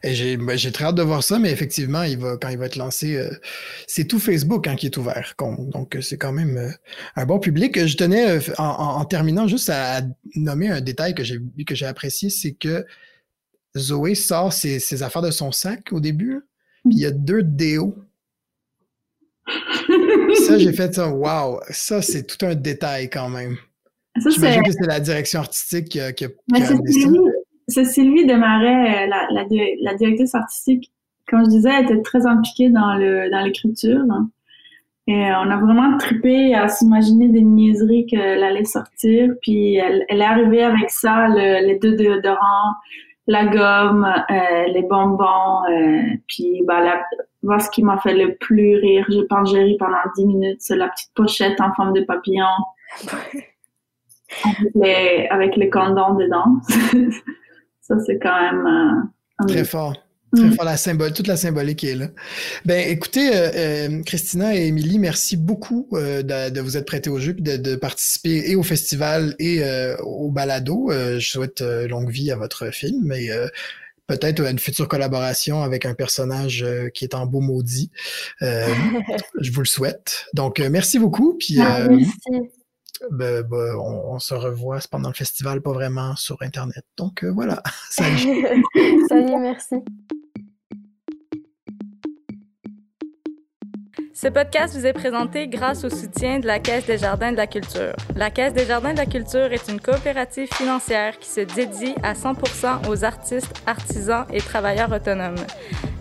Et 0.03 0.37
ben, 0.37 0.57
j'ai 0.57 0.71
très 0.71 0.85
hâte 0.85 0.95
de 0.95 1.01
voir 1.01 1.23
ça, 1.23 1.39
mais 1.39 1.51
effectivement, 1.51 2.03
il 2.03 2.17
va, 2.17 2.37
quand 2.37 2.49
il 2.49 2.57
va 2.57 2.65
être 2.65 2.75
lancé, 2.75 3.15
euh, 3.15 3.29
c'est 3.87 4.05
tout 4.05 4.19
Facebook 4.19 4.67
hein, 4.67 4.75
qui 4.75 4.85
est 4.87 4.97
ouvert. 4.97 5.33
Donc, 5.39 5.95
euh, 5.95 6.01
c'est 6.01 6.17
quand 6.17 6.31
même 6.31 6.57
euh, 6.57 6.69
un 7.15 7.25
bon 7.25 7.39
public. 7.39 7.85
Je 7.85 7.97
tenais, 7.97 8.39
en, 8.57 9.05
terminant, 9.05 9.47
juste 9.47 9.69
à, 9.69 10.01
nommer 10.35 10.69
un 10.69 10.81
détail 10.81 11.15
que 11.15 11.23
j'ai 11.23 11.39
que 11.65 11.75
j'ai 11.75 11.85
apprécié, 11.85 12.29
c'est 12.29 12.53
que 12.53 12.85
Zoé 13.77 14.15
sort 14.15 14.53
ses, 14.53 15.03
affaires 15.03 15.21
de 15.21 15.31
son 15.31 15.51
sac 15.51 15.91
au 15.91 15.99
début, 15.99 16.41
puis 16.85 16.97
il 16.97 16.99
y 16.99 17.05
a 17.05 17.11
deux 17.11 17.43
déos. 17.43 17.95
ça, 20.47 20.57
j'ai 20.57 20.73
fait 20.73 20.93
ça, 20.93 21.07
wow, 21.09 21.61
ça, 21.69 22.01
c'est 22.01 22.25
tout 22.25 22.45
un 22.45 22.55
détail 22.55 23.09
quand 23.09 23.29
même. 23.29 23.57
J'imagine 24.15 24.63
que 24.63 24.71
c'est 24.71 24.87
la 24.87 24.99
direction 24.99 25.39
artistique 25.39 25.89
qui 25.89 25.99
a, 25.99 26.11
qui 26.11 26.25
a, 26.25 26.29
c'est 27.67 27.85
Sylvie 27.85 28.25
Desmarais, 28.25 29.05
euh, 29.05 29.07
la, 29.07 29.27
la, 29.31 29.45
la, 29.81 29.93
directrice 29.95 30.33
artistique, 30.35 30.91
comme 31.27 31.43
je 31.45 31.49
disais, 31.49 31.69
elle 31.69 31.85
était 31.85 32.01
très 32.01 32.25
impliquée 32.25 32.69
dans 32.69 32.95
le 32.95 33.29
dans 33.29 33.41
l'écriture. 33.41 34.03
Et 35.07 35.15
on 35.15 35.49
a 35.49 35.57
vraiment 35.57 35.97
trippé 35.97 36.53
à 36.53 36.67
s'imaginer 36.67 37.29
des 37.29 37.41
niaiseries 37.41 38.05
qu'elle 38.07 38.43
allait 38.43 38.65
sortir. 38.65 39.33
Puis 39.41 39.75
elle, 39.75 40.05
elle 40.09 40.21
est 40.21 40.25
arrivée 40.25 40.63
avec 40.63 40.89
ça, 40.89 41.27
le, 41.29 41.65
les 41.65 41.79
deux 41.79 41.95
déodorants, 41.95 42.73
la 43.25 43.45
gomme, 43.45 44.05
euh, 44.05 44.65
les 44.67 44.83
bonbons. 44.83 45.63
Euh, 45.69 46.01
puis 46.27 46.61
bah, 46.65 46.81
la, 46.81 47.59
ce 47.59 47.69
qui 47.69 47.83
m'a 47.83 47.97
fait 47.99 48.15
le 48.15 48.35
plus 48.35 48.75
rire, 48.77 49.05
je 49.09 49.21
pense 49.21 49.51
j'ai 49.51 49.63
ri 49.63 49.77
pendant 49.77 49.97
dix 50.15 50.25
minutes, 50.25 50.57
c'est 50.59 50.75
la 50.75 50.89
petite 50.89 51.11
pochette 51.15 51.59
en 51.61 51.73
forme 51.73 51.93
de 51.93 52.01
papillon. 52.01 52.45
avec, 54.43 54.71
les, 54.75 55.27
avec 55.29 55.55
les 55.55 55.69
condoms 55.69 56.15
dedans. 56.15 56.59
Ça, 57.87 57.95
c'est 58.05 58.19
quand 58.19 58.41
même. 58.41 58.67
Euh, 58.67 59.47
Très 59.47 59.63
fort. 59.63 59.95
Très 60.35 60.45
mm. 60.45 60.53
fort, 60.53 60.65
la 60.65 60.75
symbole, 60.75 61.13
toute 61.13 61.27
la 61.27 61.37
symbolique 61.37 61.85
est 61.85 61.95
là. 61.95 62.07
Ben, 62.65 62.85
écoutez, 62.89 63.33
euh, 63.33 63.49
euh, 63.55 64.03
Christina 64.03 64.53
et 64.55 64.67
Émilie, 64.67 64.99
merci 64.99 65.37
beaucoup 65.37 65.87
de, 65.93 66.59
vous 66.59 66.75
être 66.75 66.85
prêtés 66.85 67.09
au 67.09 67.17
jeu 67.17 67.33
et 67.37 67.57
de, 67.57 67.75
participer 67.75 68.49
et 68.49 68.55
au 68.57 68.63
festival 68.63 69.35
et 69.39 69.61
au 70.01 70.29
balado. 70.29 70.89
je 70.91 71.19
souhaite 71.25 71.61
longue 71.61 72.09
vie 72.09 72.29
à 72.31 72.35
votre 72.35 72.71
film 72.71 73.13
et 73.13 73.29
peut-être 74.07 74.41
une 74.41 74.59
future 74.59 74.89
collaboration 74.89 75.63
avec 75.63 75.85
un 75.85 75.93
personnage 75.93 76.65
qui 76.93 77.05
est 77.05 77.15
en 77.15 77.25
beau 77.25 77.39
maudit. 77.39 77.89
je 78.41 79.51
vous 79.51 79.61
le 79.61 79.65
souhaite. 79.65 80.25
Donc, 80.33 80.59
merci 80.59 80.99
beaucoup. 80.99 81.37
Puis, 81.39 81.57
ah, 81.61 81.87
merci. 81.89 82.11
Ben, 83.11 83.43
ben, 83.43 83.75
on, 83.75 84.19
se 84.19 84.33
revoit 84.33 84.79
pendant 84.89 85.09
le 85.09 85.15
festival, 85.15 85.61
pas 85.61 85.71
vraiment 85.71 86.15
sur 86.15 86.37
Internet. 86.41 86.83
Donc 86.97 87.23
euh, 87.23 87.31
voilà. 87.31 87.61
Salut. 87.89 88.45
Salut, 89.09 89.37
merci. 89.39 89.75
Ce 94.19 94.27
podcast 94.27 94.75
vous 94.75 94.87
est 94.87 94.93
présenté 94.93 95.47
grâce 95.47 95.83
au 95.83 95.91
soutien 95.91 96.39
de 96.39 96.47
la 96.47 96.57
Caisse 96.57 96.87
des 96.87 96.97
Jardins 96.97 97.31
de 97.31 97.37
la 97.37 97.45
Culture. 97.45 97.93
La 98.15 98.31
Caisse 98.31 98.53
des 98.53 98.65
Jardins 98.65 98.93
de 98.93 98.97
la 98.97 99.05
Culture 99.05 99.53
est 99.53 99.67
une 99.67 99.79
coopérative 99.79 100.51
financière 100.51 101.19
qui 101.19 101.29
se 101.29 101.41
dédie 101.41 101.93
à 102.01 102.13
100% 102.13 102.89
aux 102.89 103.03
artistes, 103.03 103.53
artisans 103.67 104.25
et 104.33 104.39
travailleurs 104.39 104.91
autonomes. 104.91 105.35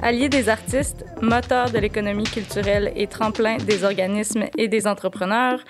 Alliés 0.02 0.28
des 0.28 0.48
artistes, 0.48 1.04
moteur 1.22 1.70
de 1.70 1.78
l'économie 1.78 2.24
culturelle 2.24 2.92
et 2.96 3.06
tremplin 3.06 3.56
des 3.56 3.82
organismes 3.82 4.44
et 4.58 4.68
des 4.68 4.86
entrepreneurs, 4.86 5.60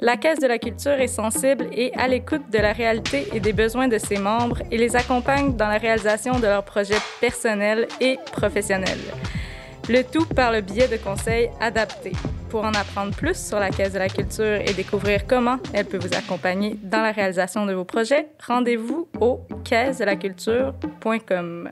la 0.00 0.16
Caisse 0.16 0.40
de 0.40 0.46
la 0.46 0.58
Culture 0.58 0.92
est 0.92 1.06
sensible 1.06 1.68
et 1.72 1.92
à 1.94 2.08
l'écoute 2.08 2.50
de 2.50 2.58
la 2.58 2.72
réalité 2.72 3.28
et 3.32 3.40
des 3.40 3.52
besoins 3.52 3.86
de 3.88 3.98
ses 3.98 4.18
membres 4.18 4.58
et 4.70 4.76
les 4.76 4.96
accompagne 4.96 5.56
dans 5.56 5.68
la 5.68 5.78
réalisation 5.78 6.38
de 6.38 6.46
leurs 6.46 6.64
projets 6.64 6.98
personnels 7.20 7.86
et 8.00 8.18
professionnels. 8.32 8.98
Le 9.88 10.02
tout 10.02 10.26
par 10.26 10.50
le 10.50 10.62
biais 10.62 10.88
de 10.88 10.96
conseils 10.96 11.48
adaptés. 11.60 12.12
Pour 12.50 12.64
en 12.64 12.74
apprendre 12.74 13.14
plus 13.14 13.36
sur 13.36 13.60
la 13.60 13.70
Caisse 13.70 13.92
de 13.92 13.98
la 13.98 14.08
Culture 14.08 14.60
et 14.60 14.74
découvrir 14.74 15.26
comment 15.28 15.58
elle 15.72 15.86
peut 15.86 15.98
vous 15.98 16.14
accompagner 16.16 16.76
dans 16.82 17.02
la 17.02 17.12
réalisation 17.12 17.66
de 17.66 17.72
vos 17.72 17.84
projets, 17.84 18.26
rendez-vous 18.44 19.08
au 19.20 19.40
caisse 19.64 19.98
de 19.98 20.04
la 20.04 20.16
culture.com. 20.16 21.70